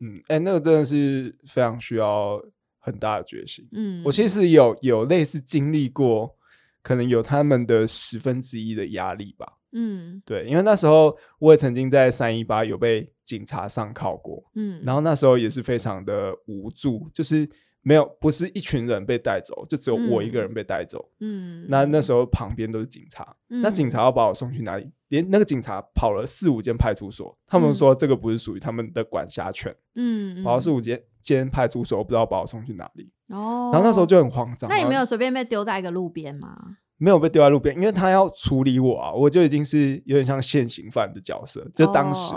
[0.00, 2.42] 嗯，哎，那个真的是非常需要。
[2.86, 6.36] 很大的决心，嗯，我其实有有类似经历过
[6.82, 9.54] 可能有他们的十分之一的压力吧。
[9.72, 10.22] 嗯。
[10.24, 17.48] 对，因为那时候我也曾经在三一八有被警察上铐过，嗯，然后那时候也是非常的无助，就是
[17.86, 21.08] 没有不是一群人被带走，就只有我一个人被带走。
[21.20, 24.90] 嗯，那那时候旁边都是警察，那警察要把我送去哪里？
[25.06, 29.72] 连那个警察跑了四五间派出所，他们说这个不是属于他们的管辖权。
[29.94, 33.08] 嗯，跑了四五间间派出所，不知道把我送去哪里。
[33.28, 34.68] 哦，然后那时候就很慌张。
[34.68, 36.78] 那你没有随便被丢在一个路边吗？
[36.98, 42.32] 没有被丢在路边，因为他要处理我啊，我就已经是有点像现行犯的角色，就当时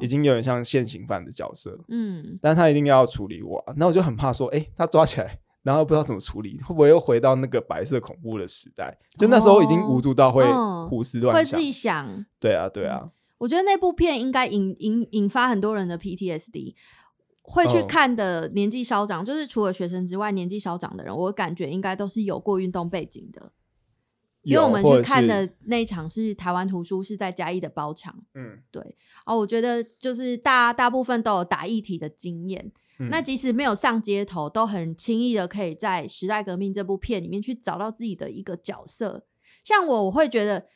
[0.00, 1.78] 已经有点像现行犯的角色。
[1.88, 8.98] 嗯，但他一定要处理我，啊，那我就很怕说，哎，他抓起来，然后不知道怎么处理，会不会又回到那个白色恐怖的时代？
[9.16, 10.44] 就那时候已经无助到会
[10.88, 12.24] 胡思乱想，会自己想。
[12.40, 13.10] 对啊，对啊。
[13.38, 16.74] 我觉得那部片应该引引引发很多人的 PTSD，
[17.42, 23.52] 会去看的年纪稍长，就是除了学生之外，年纪稍长的人，我感觉应该都是有过运动背景的。
[24.44, 28.24] 因为我们去看的那一场是台湾图书，是在嘉义的包场。
[28.34, 28.96] 嗯，对。
[29.26, 32.72] 哦，我觉得就是大大部分都有打议题的经验。
[33.10, 39.26] 那即使没有上街头，都很轻易的可以在《时代革命》这部片里面去找到自己的一个角色。
[39.64, 40.66] 像我，我会觉得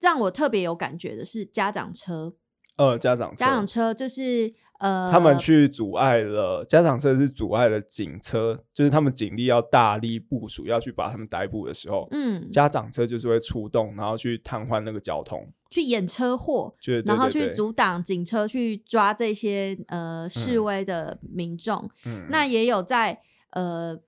[0.00, 2.34] 让我特别有感觉的是家长车。
[2.78, 16.72] 呃，家长家长车就是呃，他们去阻碍了家长车是阻碍了警车，就是他们警力要大力部署要去把他们逮捕的时候，嗯，家长车就是会出动，然后去瘫痪那个交通，去演车祸，
[17.04, 21.90] 然后去阻挡警车，去抓这些呃示威的民众。
[22.06, 23.98] 嗯，那也有在呃，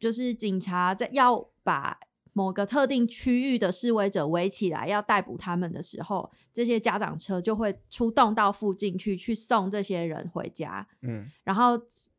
[0.00, 1.98] 就是警察在要把。
[2.38, 10.86] 某个特定区域的示威者围起来要逮捕他们的时候，这些家长车就会出动到附近去，去送这些人回家。
[11.02, 11.76] 嗯，然后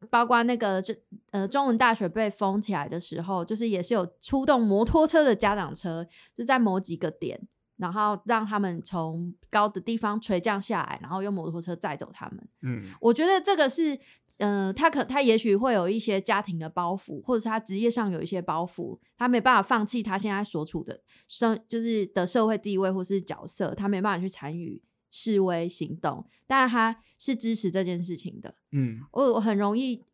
[0.09, 0.93] 包括那个这
[1.31, 6.05] 呃中文大学被封起来的时候，就是也是有出动摩托车的家长车，
[6.35, 7.39] 就在某几个点，
[7.77, 12.45] 然后让他们从高的地方垂降下来，然后用摩托车载走他们。
[12.63, 13.97] 嗯，我觉得这个是。
[14.39, 28.55] 嗯，他可他也许会有一些家庭的包袱，或者是他职业上有一些包袱，他没办法放弃他现在所处的生就是的社会地位或是角色，他没办法去参与示威行动，但是他是支持这件事情的。
[28.71, 30.05] 嗯，我我很容易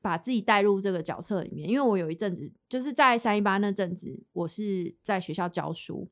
[0.00, 6.08] 把自己带入这个角色里面，因为我有一阵子就是在三一八那阵子，我是在学校教书，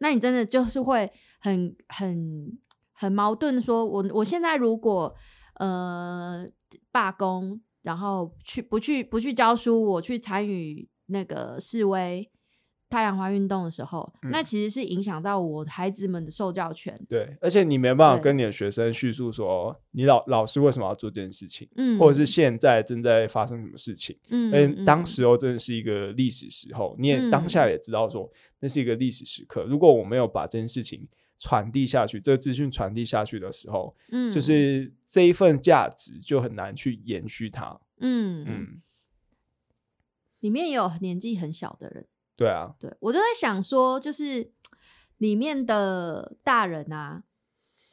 [0.00, 2.58] 那你真的就是会很很
[2.92, 5.14] 很矛盾，说我我现在如果
[5.54, 6.46] 呃。
[6.96, 12.26] 罢工，然后去不去不去教书，我去参与那个示威
[12.88, 16.98] 太阳花运动的时候，那其实是影响到我孩子们的受教权。
[17.06, 28.26] 对，而且你没办法跟你的学生叙述说，你老老师为什么要做这件事情，嗯，或者是现在正在发生什么事情，嗯，为当时候真的是一个历史时候，你也当下也知道说
[28.60, 29.64] 那是一个历史时刻。
[29.64, 31.06] 如果我没有把这件事情。
[31.38, 37.78] 传递下去，这个资讯传递下去的时候，嗯，就是这一份价值就很难去延续它。
[37.98, 38.82] 嗯嗯，
[40.40, 44.50] 里面也有年纪很小的人，对啊，对我就在想说，就是
[45.18, 47.24] 里面的大人啊，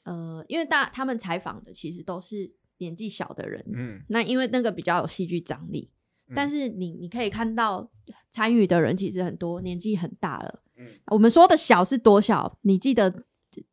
[0.03, 5.91] 呃，因为大他们采访的其实都是年纪小的人，嗯，那因为那个比较有戏剧张力，
[6.33, 7.91] 但是你你可以看到
[8.29, 12.57] 参与的人其实很多年纪很大了，嗯，我们说的小是多小？
[12.61, 13.25] 你记得？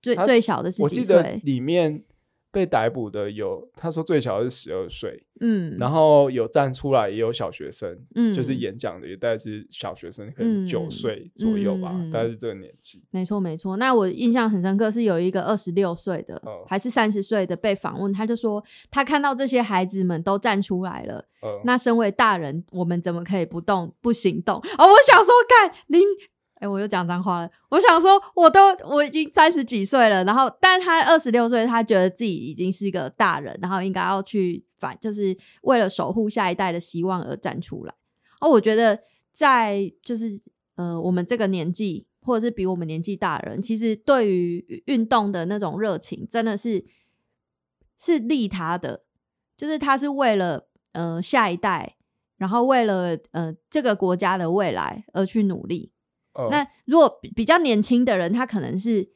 [0.03, 1.41] 最最小的是几岁？
[1.45, 2.03] 里面
[2.53, 13.05] 被逮捕的有，他说最小的是十二岁，嗯，然后有站出来也有小学生，嗯，就是演讲的也大概是小学生，可能九岁左右吧，大概是这个年纪。
[13.13, 21.25] 没错没错，那我印象很深刻是有一个二十六岁的，还是三十岁的被访问，他就说他看到这些孩子们都站出来了，
[21.65, 24.57] 那身为大人，我们怎么可以不动不行动？
[24.57, 26.03] 哦，我想说，看林。
[26.61, 27.51] 哎，我又讲脏话了。
[27.71, 37.95] 我想说，我都我已经三十几岁了，然后，但他二十六岁，他觉得自己已经是一个大人，然后应该要去反，就是为了守护下一代的希望而站出来。
[38.41, 39.01] 哦，我觉得
[39.33, 40.39] 在就是
[40.77, 46.85] 呃，我们这个年纪，或者是比我们年纪大人，其实对于运动的那种热情，真的是
[47.99, 49.05] 是利他的，
[49.57, 51.97] 就是他是为了呃下一代，
[52.37, 55.93] 然后为了呃这个国家的未来而去努力。
[56.51, 59.11] 那如果比较年轻的人，他可能是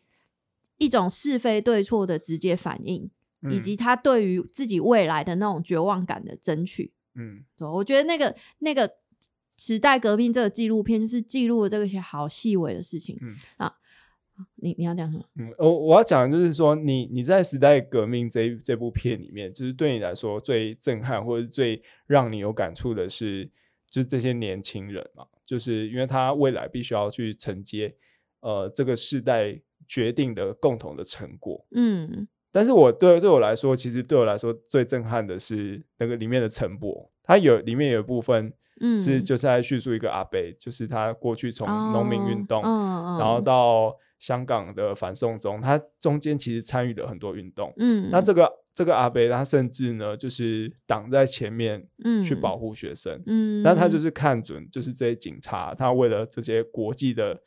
[0.78, 3.08] 一种是非对错的直接反应，
[3.50, 6.92] 以及他对于自己未来的那种绝望感的争取。
[7.14, 8.90] 嗯，对，我觉得那个那个
[9.56, 13.16] 时代革命这个纪录片，就是记录了这些好细微的事情。
[13.22, 13.72] 嗯啊，
[14.56, 15.24] 你你要讲什么？
[15.36, 23.48] 嗯，我我要讲的就是说，你你在时代革命这这部片里面，就是对你来说最震撼或者最让你有感触的是。
[23.86, 27.94] 就是这些年轻人嘛，就是因为他未来必须要去承接
[28.40, 31.66] 呃这个世代决定的共同的成果。
[31.72, 47.72] 嗯但是我对对我来说，其实对我来说最震撼的是那个里面的陈伯，他有里面有一部分嗯，是就是在叙述一个阿伯，就是他过去从农民运动，哦嗯然后到香港的反送中，他中间其实参与了很多运动。
[47.76, 53.22] 嗯，那这个这个阿伯，他甚至呢，就是挡在前面嗯去保护学生。
[53.26, 57.40] 嗯，那他就是看准，就是这些警察，他为了这些国际的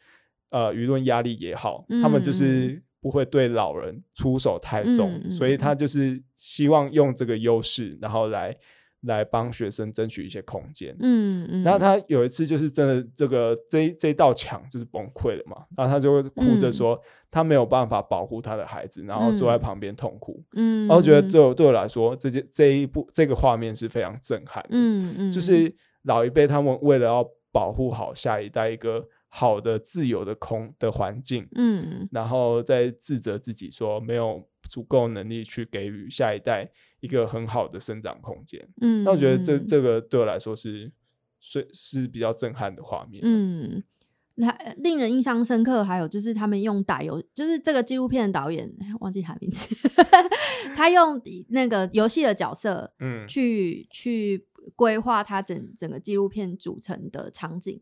[0.49, 8.55] 呃舆论压力也好，他们就嗯是不会对老人出手太重，所以他就是希望用这个优势，然后来
[9.01, 10.95] 来帮学生争取一些空间。
[10.99, 20.43] 嗯嗯，然后他有一次就是真的这个这一这一道墙就是崩溃了嘛，然后他就会哭着嗯说他没有办法保护他的孩子，然后坐在嗯旁边痛哭。
[20.53, 24.69] 嗯，然后觉得嗯对我对我来说，这件这一部这个画面是非常震撼的。
[24.71, 38.67] 嗯嗯，就是老一辈他们为了要保护好下一代一个好的自由的空的环境，嗯然后再自责自己说没有足够能力去给予下一代一个很好的生长空间。
[38.81, 40.91] 嗯，那我觉得这嗯这个对我来说是
[41.39, 43.21] 是是比较震撼的画面。
[43.23, 43.83] 嗯，
[44.35, 49.75] 那令人印象深刻，还有就是他们用打游，就是这个纪录片的导演哎 忘记他名字，
[50.75, 57.81] 他用那个游戏的角色嗯去去规划他整整个纪录片组成的场景。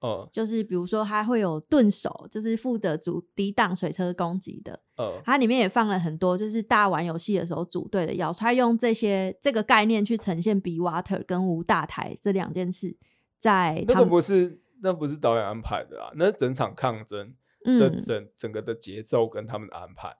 [0.00, 4.80] 呃就是比如说，他会有盾手，就是负责阻抵挡水车攻击的。
[4.96, 8.40] 呃它里面也放了很多，就是大家玩游戏的时候组队的要素。
[8.40, 12.96] 他用这些这个概念去呈现 Be Water 跟无大台这两件事，
[13.38, 20.16] 在那个不是那不是导演安排的啊，那是整场抗争的嗯整、整个的节奏跟他们的安排。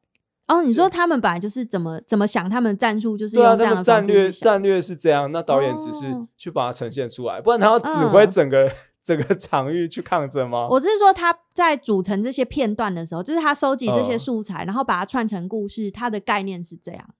[0.48, 4.06] 哦，你说他们本来就是怎么怎么想他们的战术，就是对啊，用这样的他们战。
[4.06, 8.70] 略战略是这样，那导演只是哦去把它呈现出来，不然他要指挥嗯整个、
[9.06, 10.66] 整个场域去抗争吗？
[10.68, 17.14] 我是说他在组成这些片段的时候，就是他收集这些嗯素材，然后把它串成故事，他的概念是这样。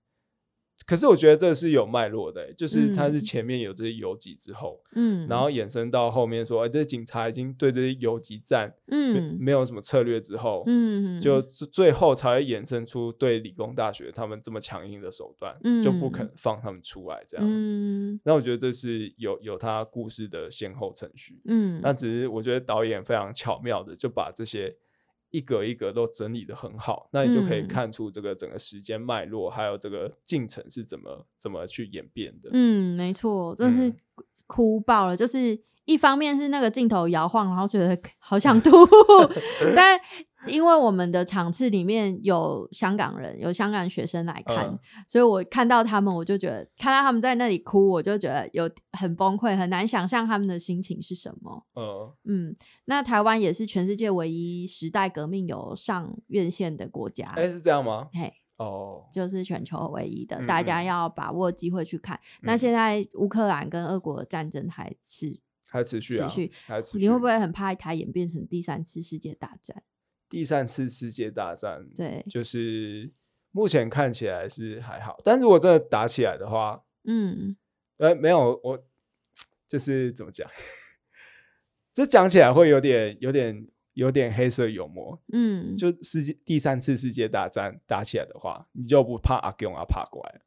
[0.87, 3.21] 可是我觉得这是有脉络的欸、就是它是嗯。
[3.21, 9.37] 前面有这些游击之后，嗯，然后衍生到后面说，哎、这警察已经对这些游击战没、嗯。
[9.41, 16.33] 没有什么策略之后，嗯，就最最后才会衍生出对理工大学他们这么强硬的手段，就不肯嗯。
[16.37, 17.75] 放他们出来这样子。
[17.75, 18.21] 嗯。
[18.25, 21.41] 那我觉得这是有有他故事的先后程序。
[21.47, 24.73] 嗯，那只是我觉得导演非常巧妙的就把这些
[25.37, 32.49] 一格一格都整理的很好，那你就可以嗯看出这个整个时间脉络，还有这个进程是怎么怎么去演变的。
[32.55, 33.97] 嗯，没错，真是嗯
[34.47, 35.15] 哭爆了。
[35.15, 38.71] 就是一方面是那个镜头摇晃，然后觉得 好想 吐，
[39.75, 40.01] 但
[40.49, 44.79] 因为我们的场次里面有香港人，有香港学生来看，嗯
[45.09, 51.67] 所以我看到他们，我就觉得看到他们在那里哭，我就觉得有很崩溃，很难想象他们的心情是什么。
[51.75, 52.57] 嗯，嗯，
[52.87, 57.33] 那台湾也是全世界唯一时代革命有上院线的国家。
[57.37, 58.09] 哎、是这样吗？
[58.13, 62.19] 嘿，哦，就是全球唯一的，嗯大家嗯要把握机会去看。
[62.43, 66.99] 那嗯现在乌克兰跟俄国的战争还持还持续啊，持续，还持续。
[66.99, 69.83] 你会不会很怕它演变成第三次世界大战？
[70.37, 71.89] 第三次世界大战？
[71.97, 73.11] 对就是
[73.53, 77.57] 目前看起来是还好，但如果真的打起来的话，嗯
[77.97, 78.85] 呃，没有我
[79.67, 80.47] 就是怎么讲，
[81.95, 85.19] 这讲起来会有点有点有点黑色幽默。
[85.33, 90.43] 嗯，就世界第三次世界大战打起来的话，你就不怕阿公阿怕过来，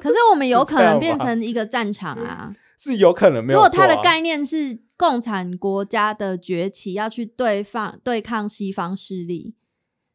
[0.00, 2.54] 可是我们有 可能变成一个战场啊！
[2.78, 3.60] 是有可能没有、如。
[3.60, 9.54] 果它的概念是共产国家的崛起，要去对抗对抗西方势力，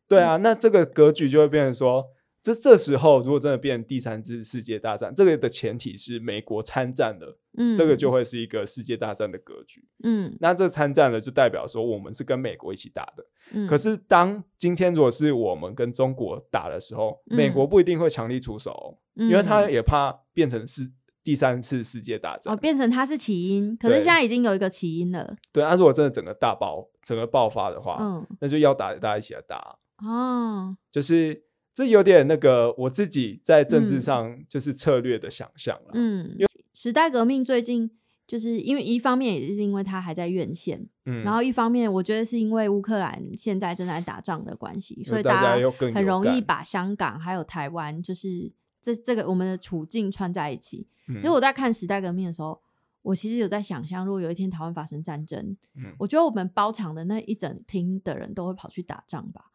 [0.08, 2.06] 对啊，那这个格局就会变成说，
[2.42, 9.86] 这这时候如果真的变成第三次世界大战，这个的前提是美国参战了，嗯，这个就会是一个世界大战的格局。
[10.04, 13.26] 嗯那这参战了，就代表说我们是跟美国一起打的。
[13.52, 20.92] 嗯，可是当今天如果是我们跟中国打的时候，美国不一定会强力出手哦、因为他嗯也怕变成是
[21.24, 22.54] 第三次世界大战。
[22.54, 29.78] 哦变成它是起因，可是现在已经有一个起因了，对，那如果真的整个大爆、整个爆发的话，嗯那就要打大家一起来打。
[30.06, 35.92] 哦，就是这有点那个我自己在政治嗯上就是策略的想象了。
[35.94, 36.36] 嗯，
[36.74, 37.90] 时代革命最近
[38.28, 48.52] 就是因为一方面也是因为它还在院线，嗯，然后一方面我觉得是因为乌克兰现在正在打仗的关系，所以大家又更很容易把香港还有台湾就是
[48.84, 50.86] 这这个我们的处境串在一起。
[51.08, 52.62] 嗯因为我在看时代革命的时候，
[53.02, 59.46] 我其实有在想象，如果有一天台湾发生战争，嗯我觉得我们包场的那一整厅的人都会跑去打仗吧。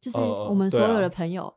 [0.00, 1.54] 就是呃我们所有的朋友，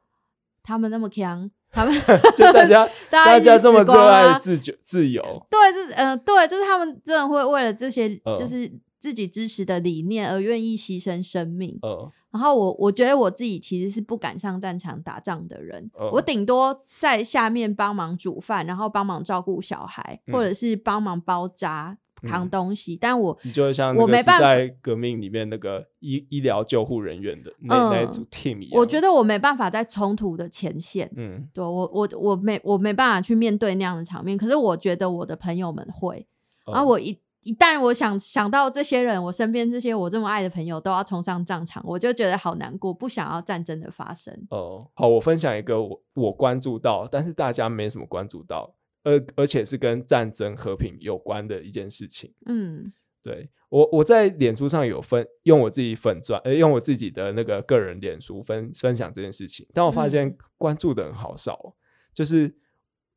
[0.61, 1.93] 他们那么强，他们
[2.37, 11.79] 就大家 大家这么热爱自由自由，对，是呃，对，就是他们真的会为了这些就是自己支持的理念而愿意牺牲生命。
[11.81, 21.97] 嗯，然后我我觉得我自己其实是不敢上战场打仗的人，我顶多在下面帮忙煮饭，然后帮忙照顾小孩，或者是帮忙包扎。
[22.21, 36.25] 扛东西，但我你就像我没办法在革命里面那个医医疗救护人员的那那一组 team 一样，我觉得我没办法在冲突的前线，嗯，对我我我没我没办法去面对那样的场面，可是我觉得我的朋友们会，
[36.65, 37.15] 然后我一
[37.45, 44.35] 一旦我想想到这些人，我身边这些我这么爱的朋友都要冲上战场，我就觉得好难过，不想要战争的发生。
[44.49, 48.75] 哦，好，我分享一个我我关注到，但是大家没什么关注到。
[49.03, 52.33] 而而且是跟战争和平有关的一件事情。
[52.47, 52.91] 嗯，
[53.21, 61.75] 对我我在脸书上有分用我自己粉钻，呃，用我自己的那个个人脸书分分享这件事情，但我发现关注的人好少。
[62.11, 62.55] 就是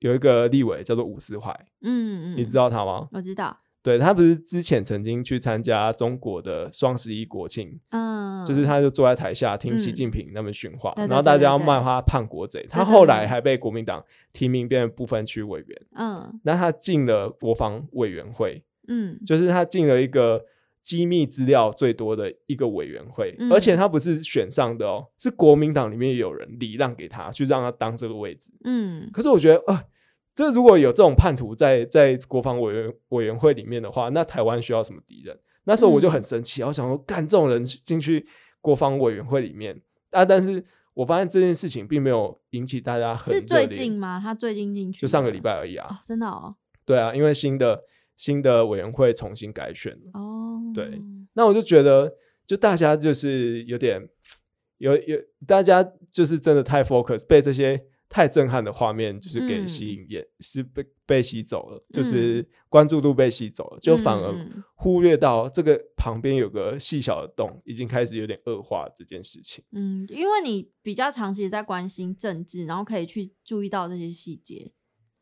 [0.01, 1.51] 有一个立委叫做伍思怀，
[1.81, 3.09] 嗯嗯，你知道他吗？
[3.13, 3.59] 我知道。
[3.89, 20.45] 对他不是之前曾经去参加中国的双十一国庆，嗯，就是他就坐在台下听习近平那么训话，然后大家要骂他叛国贼，他后来还被国民党提名变成不分区委员，嗯，那他进了国防委员会，嗯，就是他进了一个
[20.83, 29.83] 机密资料最多的一个委员会，而且他不是选上的哦，是国民党里面有人礼让给他去让他当这个位置，嗯，可是我觉得啊。
[30.39, 35.37] 这如果有这种叛徒在在国防委员委员会里面的话，那台湾需要什么敌人？
[35.65, 38.25] 那时候我就很生气，我想说，干这种人进去
[38.61, 39.83] 国防委员会里面
[40.13, 40.25] 啊！
[40.25, 40.65] 但是
[40.95, 44.21] 我发现这件事情并没有引起大家很是最近吗？
[44.23, 46.01] 他最近进去就上个礼拜而已啊！
[46.07, 46.55] 真的哦？
[46.85, 47.83] 对啊，因为新的
[48.17, 50.63] 新的委员会重新改选哦。
[50.73, 52.15] 对，那我就觉得，
[52.47, 54.09] 就大家就是有点
[54.77, 55.19] 有有，
[55.49, 57.85] 大家就是真的太 focus 被这些。
[58.09, 64.35] 太震撼的画面就是给吸引眼，是被被吸走了，就是关注度被吸走了，就反而
[64.77, 69.63] 忽略到这个旁边有个细小的洞，已经开始有点恶化这件事情。
[69.73, 74.73] 嗯，因为你比较长期在关心政治，然后可以去注意到这些细节。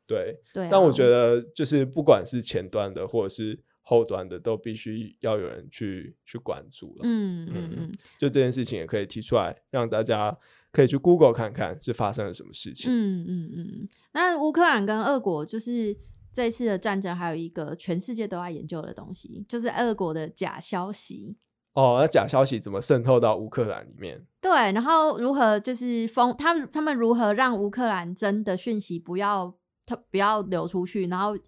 [0.06, 7.00] 对对，但我觉得就是不管是前端的或者是后端的，都必须要有人去去关注了。
[7.02, 10.38] 嗯嗯嗯，就这件事情也可以提出来让大家。
[10.76, 12.92] 可以去 Google 看看是发生了什么事情。
[12.92, 13.88] 嗯嗯嗯。
[14.12, 15.96] 那乌克兰跟俄国就是
[16.30, 21.34] 这次的战争，还有一个全世界都在研究的东西，就是俄国的假消息。
[21.72, 24.26] 哦，那假消息怎么渗透到乌克兰里面？
[24.38, 26.68] 对，然后如何就是封他们？
[26.70, 29.56] 他们如何让乌克兰真的讯息不要
[29.86, 31.06] 他不要流出去？
[31.06, 31.38] 然后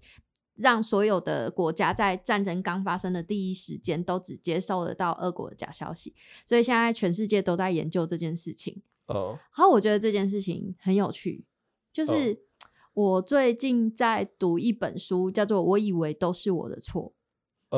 [0.55, 6.15] 让所有的国家在战争刚发生的第一时间都只接受得到俄国的假消息。
[6.47, 8.83] 所以现在全世界都在研究这件事情。
[9.09, 11.45] 哦，然后我觉得这件事情很有趣，
[11.93, 12.41] 就是
[12.95, 17.13] 我最近在读一本书，叫做《我以为都是我的错》，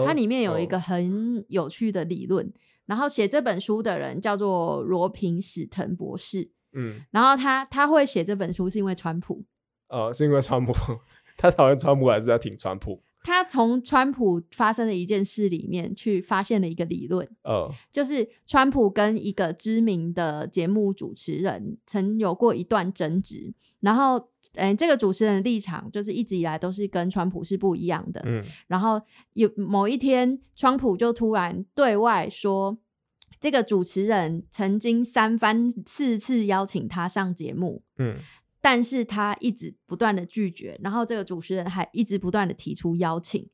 [0.06, 2.52] 它里面有一个很有趣的理论，
[2.86, 9.44] 然后写这本书的人叫做罗平史腾博士，嗯，然后他他会写这本书是因为川普，
[9.88, 10.72] 哦，是因为川普，
[11.36, 13.02] 他讨厌川普还是要挺川普？
[13.22, 29.00] 他从川普发生的一件事里面去发现了一个理论，呃，就是川普跟一个知名的节目主持人曾有过一段争执，然后，嗯，这个主持人的立场就是一直以来都是跟川普是不一样的，嗯，然后
[29.34, 32.78] 有某一天，川普就突然对外说，
[33.38, 38.16] 这个主持人曾经三番四次邀请他上节目，嗯。
[38.60, 43.48] 但是他一直不断的拒绝，然后这个主持人还一直不断的提出邀请。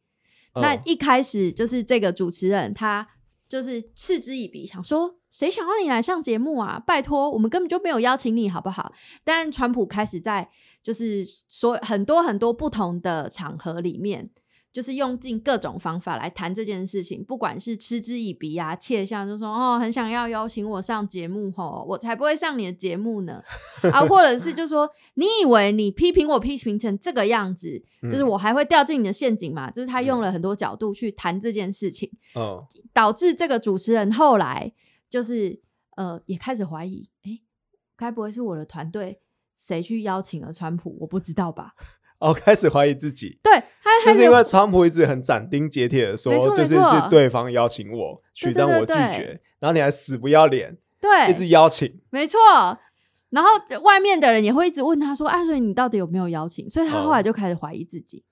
[0.54, 3.06] 那一开始就是这个主持人，他
[3.48, 6.82] 就是嗤之以鼻，想说谁想要你来上节目啊？
[6.86, 8.92] 拜托，我们根本就没有邀请你，好不好？
[9.22, 10.50] 但川普开始在
[10.82, 14.30] 就是说很多很多不同的场合里面。
[14.76, 23.42] 就是用尽各种方法来谈这件事情，不管是嗤之以鼻啊、窃笑，就说哦，很想要邀请我上节目吼，我才不会上你的节目呢
[23.90, 29.70] 啊，或者是就说你以为你批评我批评成这个样子，就是我还会掉进你的陷阱嘛？
[29.70, 34.70] 就是他用了很多角度去谈这件事情，哦，导致这个主持人后来
[35.08, 35.58] 就是
[35.96, 37.40] 呃也开始怀疑，哎，
[37.96, 39.22] 该不会是我的团队
[39.56, 40.98] 谁去邀请了川普？
[41.00, 41.72] 我不知道吧。
[42.18, 43.62] 哦，开始怀疑自己，对，
[44.04, 52.38] 就是因为川普一直很斩钉截铁的说，就是是对方邀请我去，但我拒绝，然后你还死不要脸，对，一直邀请，没错。
[53.30, 53.50] 然后
[53.82, 58.24] 外面的人也会一直问他说：“啊，所以你到底有没有邀请？”所以他后来就开始怀疑自己。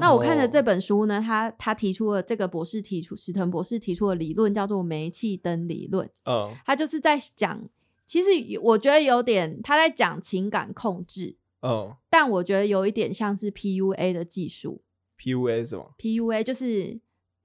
[0.00, 6.10] 那我看的这本书呢，他他提出了这个博士提出史腾博士提出的理论叫做煤气灯理论。
[6.26, 7.62] 嗯，他就是在讲，
[8.04, 11.36] 其实我觉得有点他在讲情感控制。
[11.68, 14.82] 哦但我觉得有一点像是 PUA 的技术。
[15.18, 17.00] ，PUA 是什么？PUA 就是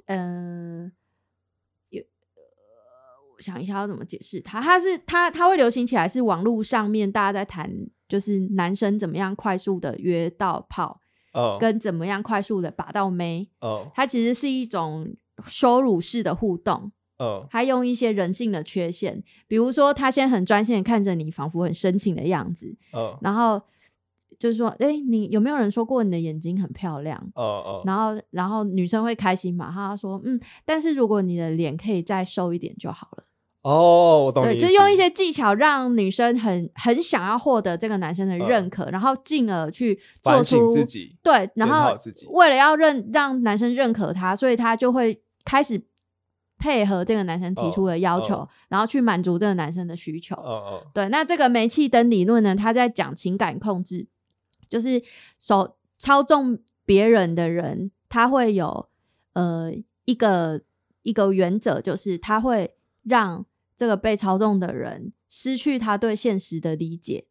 [0.05, 0.91] 呃，
[1.89, 2.07] 有呃，
[3.35, 4.61] 我想一下要怎么解释它。
[4.61, 7.71] 它是它它会流行起来，是网络上面大家在谈，
[8.07, 10.99] 就是男生怎么样快速的约到炮，
[11.33, 13.49] 哦跟怎么样快速的把到妹。
[13.59, 15.15] 哦它其实是一种
[15.47, 16.91] 羞辱式的互动。
[17.17, 23.61] 哦他用一些人性的缺陷，比如说他先很专心的看着你，仿佛很深情的样子，哦然后
[24.39, 27.21] 就是说，哎、你有没有人说过你的眼睛很漂亮？
[27.35, 29.69] 哦哦，然后，然后女生会开心嘛？
[29.71, 33.25] 她说，嗯，但是如果你的脸可以再瘦一点就好了。
[33.61, 41.93] 哦，我懂你对，就用一些技巧让女生很很想要获得这个男生的认可，然后进而去做出自己，对，然后
[42.31, 45.83] 为了要认让男生认可她，所以她就会开始
[46.57, 50.35] 配合这个男生提出的要求，哦然后去满足这个男生的需求。
[50.35, 54.07] 哦哦对，那这个煤气灯理论呢，他在讲情感控制，
[54.69, 55.01] 就是
[55.39, 58.89] 手操纵别人的人，他会有
[59.33, 59.71] 呃
[60.05, 60.61] 一个
[61.01, 63.45] 一个原则，就是他会让
[63.75, 67.25] 这个被操纵的人失去他对现实的理解，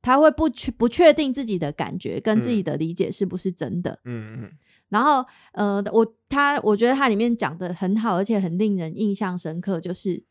[0.00, 2.64] 他会不确不确定自己的感觉跟自己嗯。
[2.64, 4.00] 的理解是不是真的。
[4.04, 4.52] 嗯嗯
[4.88, 10.22] 然后呃，我他我觉得他里面讲的很好，而且很令人印象深刻，就是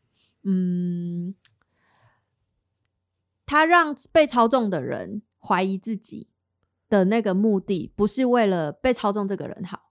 [0.43, 1.35] 嗯，
[3.45, 6.27] 他让被操纵的人怀疑自己
[6.89, 9.81] 的那个目的，不是为了被操纵这个人好。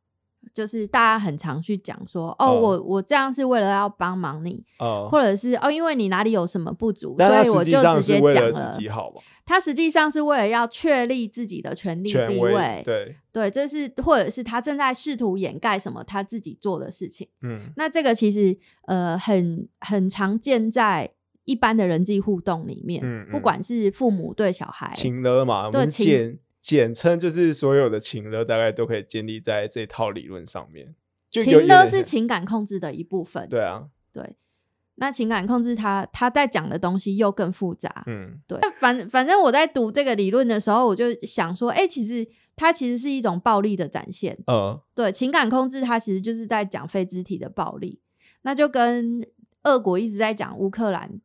[0.53, 8.73] 就是大家很常去讲说，哦，哦我我这样是为了要帮忙你，哦，或者是哦，因为你哪里有什么不足，所以我就直接讲了。
[8.73, 17.27] 自己好嘛，他实际上是为了要确立自己的权利地位，对，对，这是或者是他正在试图掩盖什么他自己做的事情。
[17.41, 21.11] 嗯那这个其实呃很很常见在
[21.45, 30.95] 一般的人际互动里面，嗯嗯不管是父母对小孩，情勒嘛，我们对简简称就是所有的情勒大概都可以建立在这套理论上面，
[31.31, 33.49] 就情勒是情感控制的一部分。
[33.49, 34.37] 对啊，对
[34.97, 38.05] 那情感控制他他在讲的东西又更复杂。
[38.07, 44.39] 嗯对，反反正我在读这个理论的时候，我就想说，哎、其实它其实是一种暴力的展现。
[44.47, 48.01] 呃对，情感控制它其实就是在讲非肢体的暴力，
[48.43, 49.27] 那就跟
[49.65, 51.21] 俄国一直在讲乌克兰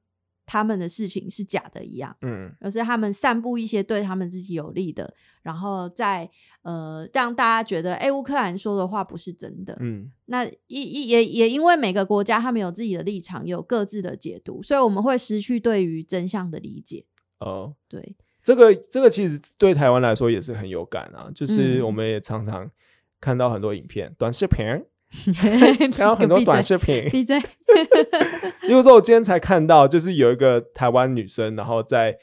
[0.52, 6.28] 他们的事情是假的一样，嗯而是他们散布一些对他们自己有利的，然后再
[6.64, 9.78] 呃让大家觉得，哎、乌克兰说的话不是真的。
[9.80, 17.06] 嗯那也也也也因为每个国家他们有自己的立场，有各自的解读，所以我们会失去对于真相的理解。
[17.38, 22.70] 哦，对，这个这个其实对台湾来说也是很有感啊，就是嗯我们也常常
[23.22, 24.66] 看到很多影片、短视频，
[25.92, 27.40] 看到很多短视频，闭嘴。
[28.64, 32.18] 例如说，我今天才看到，就是有一个台湾女生，然后在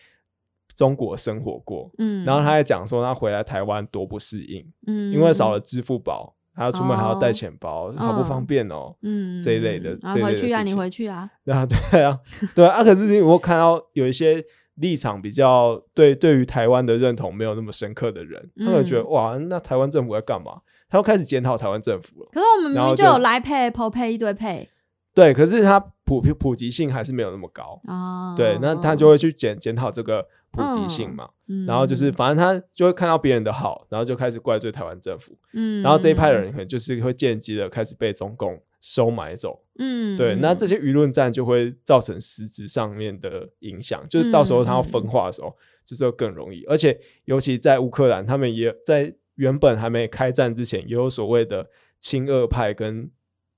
[0.75, 8.95] 中国生活过，嗯，然后她在讲说她回来台湾多不适应，嗯，因为少了支付宝，她要出门还要带哦钱包，好不方便哦。
[9.03, 12.21] 嗯这一类的啊这一类回去啊，你的事情回去啊，啊，对啊，
[12.55, 12.75] 对啊。
[12.75, 14.45] 啊可是我看到有一些
[14.77, 20.61] 立场比较对对于台湾的认同没有那么深刻的人，他们觉得嗯哇，那台湾政府在干嘛？
[20.89, 22.29] 他又开始检讨台湾政府了。
[22.33, 24.69] 可是我们明明就有来配、Apple Pay 一堆配
[25.15, 27.81] 对，可是它普普及性还是没有那么高。
[27.85, 31.31] 哦，对，那他就会去检检讨这个普及性嘛。
[31.49, 35.37] 嗯，然后就是，反正他就会看到别人的好，然后就开始怪罪台湾政府。
[35.55, 39.65] 嗯，然后这一派的人可能就是会间接的开始被中共收买走。
[39.79, 46.63] 嗯，对，嗯，那这些舆论战就会造成实质上面的影响，就是到时候他要分化的时候，就是更容易。
[46.65, 53.11] 而且尤其在乌克兰，他们也在原本还没开战之前，也有所谓的亲俄派跟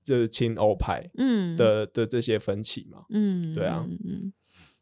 [0.03, 3.03] 就是亲欧派嗯的的这些分歧嘛。
[3.09, 4.33] 嗯，对啊嗯，嗯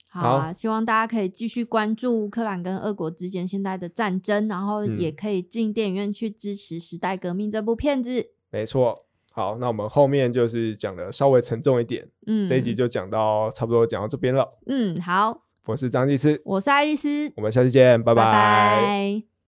[0.10, 8.30] 好啊，希望大家可以继续关注乌克兰跟俄国之间现在的战争，然后也嗯可以进电影院去支持《时代革命》这部片子。
[8.50, 9.06] 没错。
[9.30, 14.58] 好，那我们后面就是讲的稍微沉重一点，嗯，这一集就讲到差不多讲到这边了。
[14.66, 19.37] 嗯好，我是张继次，我是爱丽丝，我们下期见，拜拜拜